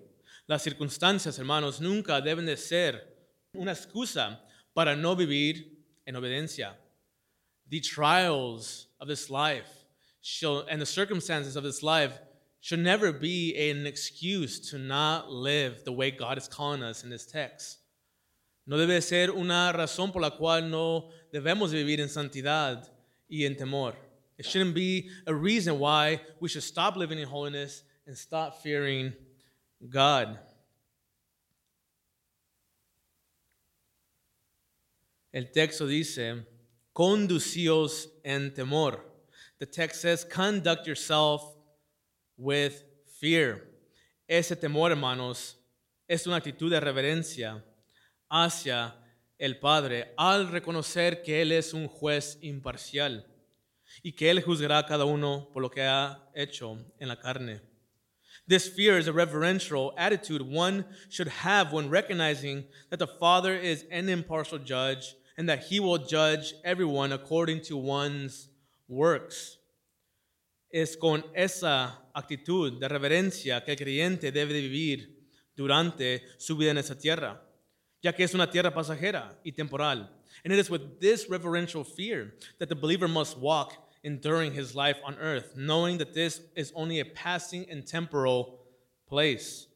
Las 0.47 0.63
circunstancias, 0.63 1.37
hermanos, 1.37 1.79
nunca 1.79 2.21
deben 2.21 2.45
de 2.45 2.57
ser 2.57 3.01
una 3.53 3.71
excusa 3.71 4.39
para 4.73 4.95
no 4.95 5.15
vivir 5.15 5.77
en 6.05 6.15
obediencia. 6.15 6.73
The 7.69 7.81
trials 7.81 8.87
of 8.99 9.07
this 9.07 9.29
life 9.29 9.69
shall, 10.21 10.65
and 10.69 10.81
the 10.81 10.85
circumstances 10.85 11.55
of 11.55 11.63
this 11.63 11.83
life 11.83 12.19
should 12.61 12.79
never 12.79 13.11
be 13.11 13.55
an 13.69 13.85
excuse 13.85 14.59
to 14.71 14.77
not 14.77 15.31
live 15.31 15.83
the 15.85 15.91
way 15.91 16.11
God 16.11 16.37
is 16.37 16.47
calling 16.47 16.83
us 16.83 17.03
in 17.03 17.09
this 17.09 17.25
text. 17.25 17.77
No 18.65 18.77
debe 18.77 19.01
ser 19.01 19.29
una 19.31 19.71
razón 19.73 20.11
por 20.11 20.21
la 20.21 20.31
cual 20.31 20.69
no 20.69 21.09
debemos 21.33 21.71
vivir 21.71 21.99
en 21.99 22.07
santidad 22.07 22.87
y 23.29 23.45
en 23.45 23.55
temor. 23.55 23.93
It 24.37 24.45
shouldn't 24.45 24.75
be 24.75 25.09
a 25.27 25.33
reason 25.33 25.79
why 25.79 26.21
we 26.39 26.49
should 26.49 26.63
stop 26.63 26.95
living 26.95 27.19
in 27.19 27.27
holiness 27.27 27.83
and 28.07 28.17
stop 28.17 28.61
fearing 28.61 29.13
God. 29.79 30.39
El 35.31 35.51
texto 35.51 35.85
dice, 35.85 36.45
conducíos 36.93 38.09
en 38.23 38.53
temor. 38.53 39.05
The 39.59 39.65
text 39.65 40.01
says, 40.01 40.25
conduct 40.25 40.87
yourself 40.87 41.43
with 42.37 42.83
fear. 43.19 43.67
Ese 44.27 44.55
temor, 44.55 44.91
hermanos, 44.91 45.57
es 46.07 46.25
una 46.25 46.37
actitud 46.37 46.71
de 46.71 46.79
reverencia 46.79 47.63
hacia 48.29 48.95
el 49.37 49.59
Padre 49.59 50.13
al 50.17 50.49
reconocer 50.49 51.21
que 51.21 51.41
Él 51.41 51.51
es 51.51 51.73
un 51.73 51.87
juez 51.87 52.37
imparcial 52.41 53.25
y 54.03 54.13
que 54.13 54.29
Él 54.29 54.41
juzgará 54.41 54.79
a 54.79 54.85
cada 54.85 55.05
uno 55.05 55.49
por 55.53 55.61
lo 55.61 55.69
que 55.69 55.83
ha 55.83 56.29
hecho 56.33 56.77
en 56.99 57.07
la 57.07 57.19
carne. 57.19 57.61
This 58.49 58.67
fear 58.67 58.97
is 58.97 59.07
a 59.07 59.13
reverential 59.13 59.93
attitude 59.95 60.41
one 60.41 60.83
should 61.07 61.27
have 61.27 61.71
when 61.71 61.87
recognizing 61.87 62.63
that 62.89 62.97
the 62.97 63.05
Father 63.05 63.55
is 63.55 63.85
an 63.91 64.09
impartial 64.09 64.57
judge 64.57 65.13
and 65.37 65.47
that 65.47 65.65
he 65.65 65.79
will 65.79 65.99
judge 65.99 66.55
everyone 66.65 67.11
according 67.11 67.61
to 67.65 67.77
one's 67.77 68.49
works. 68.87 69.59
Es 70.73 70.95
con 70.95 71.23
esa 71.35 71.95
actitud 72.15 72.79
de 72.79 72.89
reverencia 72.89 73.63
que 73.63 73.73
el 73.73 73.77
creyente 73.77 74.31
debe 74.31 74.51
de 74.51 74.67
vivir 74.67 75.09
durante 75.55 76.23
su 76.39 76.57
vida 76.57 76.71
en 76.71 76.79
esa 76.79 76.95
tierra, 76.95 77.39
ya 78.01 78.13
que 78.13 78.23
es 78.23 78.33
una 78.33 78.49
tierra 78.49 78.71
pasajera 78.71 79.37
y 79.45 79.51
temporal. 79.51 80.09
And 80.43 80.51
it 80.51 80.57
is 80.57 80.71
with 80.71 80.99
this 80.99 81.29
reverential 81.29 81.83
fear 81.83 82.33
that 82.57 82.69
the 82.69 82.75
believer 82.75 83.07
must 83.07 83.37
walk 83.37 83.88
enduring 84.03 84.53
his 84.53 84.75
life 84.75 84.97
on 85.03 85.15
earth, 85.19 85.53
knowing 85.55 85.97
that 85.97 86.13
this 86.13 86.41
is 86.55 86.71
only 86.75 86.99
a 86.99 87.05
passing 87.05 87.65
and 87.69 87.85
temporal 87.85 88.59
place. 89.07 89.67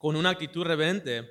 Con 0.00 0.16
una 0.16 0.30
actitud 0.30 0.64
reverente, 0.64 1.26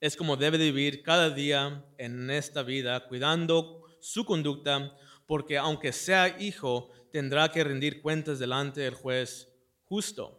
es 0.00 0.16
como 0.16 0.36
debe 0.36 0.58
vivir 0.58 1.02
cada 1.02 1.30
día 1.30 1.82
en 1.98 2.30
esta 2.30 2.62
vida, 2.62 3.00
cuidando 3.08 3.82
su 4.00 4.24
conducta, 4.24 4.92
porque 5.26 5.56
aunque 5.56 5.92
sea 5.92 6.36
hijo, 6.38 6.90
tendrá 7.12 7.50
que 7.50 7.62
rendir 7.62 8.02
cuentas 8.02 8.38
delante 8.38 8.80
del 8.80 8.94
juez 8.94 9.48
justo. 9.84 10.38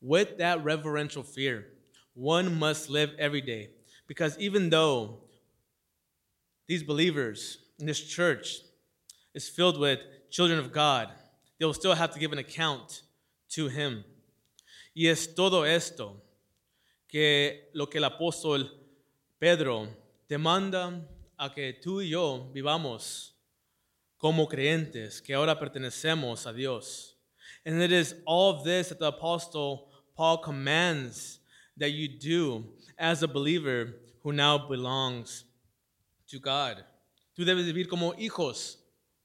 With 0.00 0.38
that 0.38 0.62
reverential 0.64 1.22
fear, 1.22 1.66
one 2.14 2.58
must 2.58 2.88
live 2.88 3.14
every 3.18 3.40
day, 3.40 3.70
because 4.06 4.38
even 4.38 4.70
though 4.70 5.24
these 6.68 6.82
believers 6.82 7.58
in 7.78 7.86
this 7.86 8.00
church 8.00 8.60
is 9.34 9.48
filled 9.48 9.78
with 9.78 10.00
children 10.30 10.58
of 10.58 10.72
God, 10.72 11.08
they 11.58 11.66
will 11.66 11.74
still 11.74 11.94
have 11.94 12.12
to 12.12 12.18
give 12.18 12.32
an 12.32 12.38
account 12.38 13.02
to 13.50 13.68
him. 13.68 14.04
Y 14.94 15.06
es 15.06 15.34
todo 15.34 15.64
esto 15.64 16.16
que 17.08 17.70
lo 17.74 17.86
que 17.86 17.98
el 17.98 18.04
apóstol 18.04 18.70
Pedro 19.38 19.88
te 20.28 20.38
manda 20.38 21.06
a 21.38 21.50
que 21.50 21.72
tú 21.82 22.00
y 22.00 22.10
yo 22.10 22.50
vivamos 22.52 23.32
como 24.18 24.46
creyentes 24.46 25.20
que 25.22 25.34
ahora 25.34 25.58
pertenecemos 25.58 26.46
a 26.46 26.52
Dios. 26.52 27.16
And 27.64 27.82
it 27.82 27.92
is 27.92 28.14
all 28.26 28.50
of 28.50 28.64
this 28.64 28.88
that 28.88 28.98
the 28.98 29.08
apostle 29.08 29.88
Paul 30.14 30.38
commands 30.38 31.40
that 31.76 31.90
you 31.90 32.08
do 32.08 32.64
as 32.98 33.22
a 33.22 33.28
believer 33.28 33.94
who 34.22 34.32
now 34.32 34.58
belongs 34.58 35.44
to 36.28 36.38
God. 36.38 36.84
Tú 37.36 37.44
debes 37.44 37.64
vivir 37.64 37.88
como 37.88 38.12
hijos 38.14 38.76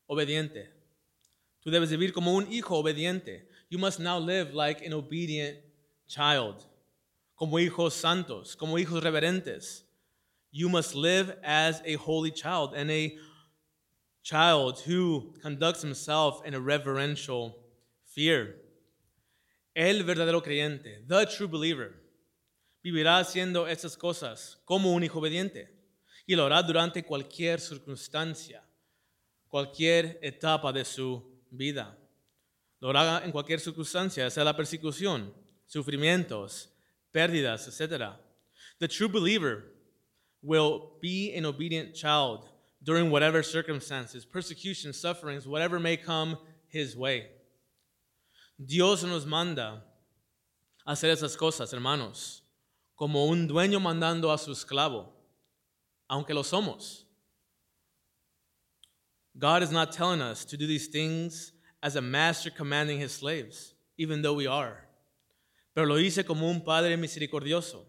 obediente. 0.10 0.75
Tú 1.66 1.72
debes 1.72 1.90
vivir 1.90 2.14
como 2.14 2.36
un 2.36 2.52
hijo 2.54 2.78
obediente. 2.78 3.50
You 3.70 3.80
must 3.80 4.00
now 4.00 4.20
live 4.20 4.54
like 4.54 4.86
an 4.86 4.94
obedient 4.94 5.58
child. 6.08 6.64
Como 7.36 7.58
hijos 7.58 7.94
santos, 7.96 8.56
como 8.56 8.78
hijos 8.78 9.02
reverentes. 9.02 9.84
You 10.52 10.70
must 10.70 10.94
live 10.94 11.36
as 11.44 11.82
a 11.84 11.96
holy 11.96 12.30
child 12.30 12.76
and 12.76 12.92
a 12.92 13.18
child 14.22 14.80
who 14.86 15.34
conducts 15.42 15.82
himself 15.82 16.46
in 16.46 16.54
a 16.54 16.60
reverential 16.60 17.56
fear. 18.04 18.58
El 19.76 20.04
verdadero 20.04 20.44
creyente, 20.44 21.08
the 21.08 21.26
true 21.26 21.48
believer, 21.48 21.96
vivirá 22.84 23.18
haciendo 23.18 23.68
estas 23.68 23.98
cosas 23.98 24.58
como 24.66 24.94
un 24.94 25.04
hijo 25.04 25.18
obediente 25.18 25.68
y 26.28 26.36
lo 26.36 26.46
hará 26.46 26.62
durante 26.62 27.04
cualquier 27.04 27.60
circunstancia, 27.60 28.64
cualquier 29.48 30.20
etapa 30.22 30.72
de 30.72 30.86
su 30.86 31.35
vida. 31.58 31.98
Lo 32.80 32.90
hará 32.90 33.24
en 33.24 33.32
cualquier 33.32 33.60
circunstancia, 33.60 34.30
sea 34.30 34.44
la 34.44 34.56
persecución, 34.56 35.34
sufrimientos, 35.66 36.70
pérdidas, 37.12 37.68
etc. 37.68 38.14
The 38.80 38.88
true 38.88 39.08
believer 39.08 39.72
will 40.42 40.98
be 41.02 41.34
an 41.36 41.46
obedient 41.46 41.96
child 41.96 42.48
during 42.84 43.10
whatever 43.10 43.42
circumstances, 43.42 44.26
persecution, 44.26 44.94
sufferings, 44.94 45.48
whatever 45.48 45.80
may 45.80 45.98
come 45.98 46.38
his 46.68 46.96
way. 46.96 47.28
Dios 48.58 49.04
nos 49.04 49.26
manda 49.26 49.84
hacer 50.86 51.10
esas 51.10 51.36
cosas, 51.36 51.74
hermanos, 51.74 52.44
como 52.96 53.26
un 53.26 53.48
dueño 53.48 53.80
mandando 53.80 54.32
a 54.32 54.38
su 54.38 54.52
esclavo, 54.52 55.12
aunque 56.08 56.34
lo 56.34 56.44
somos. 56.44 57.05
God 59.38 59.64
is 59.64 59.72
not 59.72 59.92
telling 59.92 60.22
us 60.22 60.46
to 60.46 60.58
do 60.58 60.66
these 60.66 60.88
things 60.88 61.52
as 61.84 61.96
a 61.96 62.02
master 62.02 62.50
commanding 62.50 63.00
his 63.00 63.12
slaves, 63.12 63.74
even 63.98 64.22
though 64.22 64.34
we 64.34 64.48
are. 64.48 64.86
Pero 65.74 65.86
lo 65.86 65.98
dice 65.98 66.24
como 66.26 66.50
un 66.50 66.62
padre 66.62 66.96
misericordioso 66.96 67.86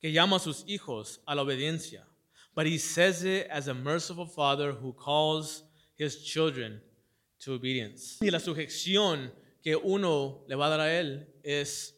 que 0.00 0.12
llama 0.12 0.36
a 0.36 0.40
sus 0.40 0.64
hijos 0.64 1.18
a 1.26 1.34
la 1.34 1.42
obediencia, 1.44 2.02
but 2.54 2.66
he 2.66 2.76
says 2.76 3.24
it 3.24 3.46
as 3.50 3.68
a 3.68 3.74
merciful 3.74 4.26
father 4.26 4.72
who 4.72 4.92
calls 4.92 5.62
his 5.96 6.22
children 6.22 6.80
to 7.40 7.54
obedience. 7.54 8.18
Y 8.20 8.28
la 8.28 8.38
sujeción 8.38 9.30
que 9.62 9.76
uno 9.76 10.44
le 10.46 10.56
va 10.56 10.66
a 10.66 10.70
dar 10.70 10.80
a 10.80 10.92
él 10.92 11.26
es 11.42 11.94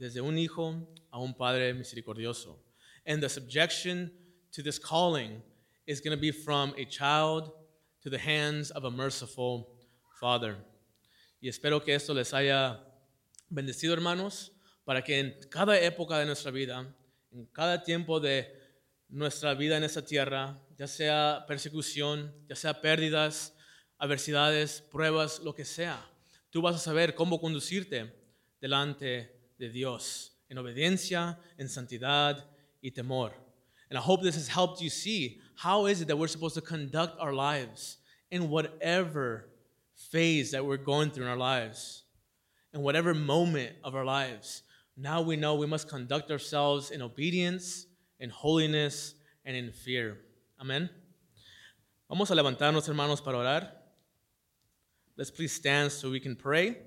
desde 0.00 0.22
un 0.22 0.38
hijo 0.38 0.86
a 1.12 1.20
un 1.20 1.34
padre 1.34 1.74
misericordioso. 1.74 2.56
And 3.06 3.22
the 3.22 3.28
subjection 3.28 4.10
to 4.52 4.62
this 4.62 4.78
calling 4.78 5.42
is 5.86 6.00
going 6.00 6.16
to 6.16 6.20
be 6.20 6.30
from 6.30 6.72
a 6.78 6.84
child 6.86 7.52
to 8.02 8.10
the 8.10 8.18
hands 8.18 8.70
of 8.72 8.84
a 8.84 8.90
merciful 8.90 9.68
father. 10.20 10.56
Y 11.40 11.48
espero 11.48 11.82
que 11.82 11.94
esto 11.94 12.14
les 12.14 12.34
haya 12.34 12.84
bendecido, 13.48 13.94
hermanos, 13.94 14.52
para 14.84 15.02
que 15.02 15.18
en 15.18 15.36
cada 15.48 15.78
época 15.80 16.18
de 16.18 16.26
nuestra 16.26 16.50
vida, 16.50 16.94
en 17.30 17.46
cada 17.46 17.82
tiempo 17.82 18.20
de 18.20 18.60
nuestra 19.08 19.54
vida 19.54 19.76
en 19.76 19.84
esta 19.84 20.04
tierra, 20.04 20.60
ya 20.78 20.86
sea 20.86 21.44
persecución, 21.46 22.34
ya 22.48 22.56
sea 22.56 22.80
pérdidas, 22.80 23.54
adversidades, 23.98 24.80
pruebas, 24.80 25.40
lo 25.40 25.54
que 25.54 25.64
sea, 25.64 26.04
tú 26.50 26.62
vas 26.62 26.76
a 26.76 26.78
saber 26.78 27.14
cómo 27.14 27.40
conducirte 27.40 28.12
delante 28.60 29.52
de 29.58 29.70
Dios, 29.70 30.38
en 30.48 30.58
obediencia, 30.58 31.38
en 31.58 31.68
santidad 31.68 32.50
y 32.80 32.90
temor. 32.90 33.51
And 33.92 33.98
I 33.98 34.00
hope 34.00 34.22
this 34.22 34.36
has 34.36 34.48
helped 34.48 34.80
you 34.80 34.88
see 34.88 35.38
how 35.54 35.84
is 35.84 36.00
it 36.00 36.08
that 36.08 36.16
we're 36.16 36.26
supposed 36.26 36.54
to 36.54 36.62
conduct 36.62 37.20
our 37.20 37.34
lives 37.34 37.98
in 38.30 38.48
whatever 38.48 39.50
phase 40.10 40.52
that 40.52 40.64
we're 40.64 40.78
going 40.78 41.10
through 41.10 41.26
in 41.26 41.30
our 41.30 41.36
lives, 41.36 42.04
in 42.72 42.80
whatever 42.80 43.12
moment 43.12 43.76
of 43.84 43.94
our 43.94 44.06
lives. 44.06 44.62
Now 44.96 45.20
we 45.20 45.36
know 45.36 45.56
we 45.56 45.66
must 45.66 45.90
conduct 45.90 46.30
ourselves 46.30 46.90
in 46.90 47.02
obedience, 47.02 47.84
in 48.18 48.30
holiness, 48.30 49.12
and 49.44 49.54
in 49.54 49.70
fear. 49.72 50.16
Amen. 50.58 50.88
Vamos 52.08 52.30
a 52.30 52.34
levantarnos, 52.34 52.88
hermanos, 52.88 53.20
para 53.20 53.36
orar. 53.36 53.68
Let's 55.18 55.30
please 55.30 55.52
stand 55.52 55.92
so 55.92 56.10
we 56.10 56.18
can 56.18 56.34
pray. 56.34 56.78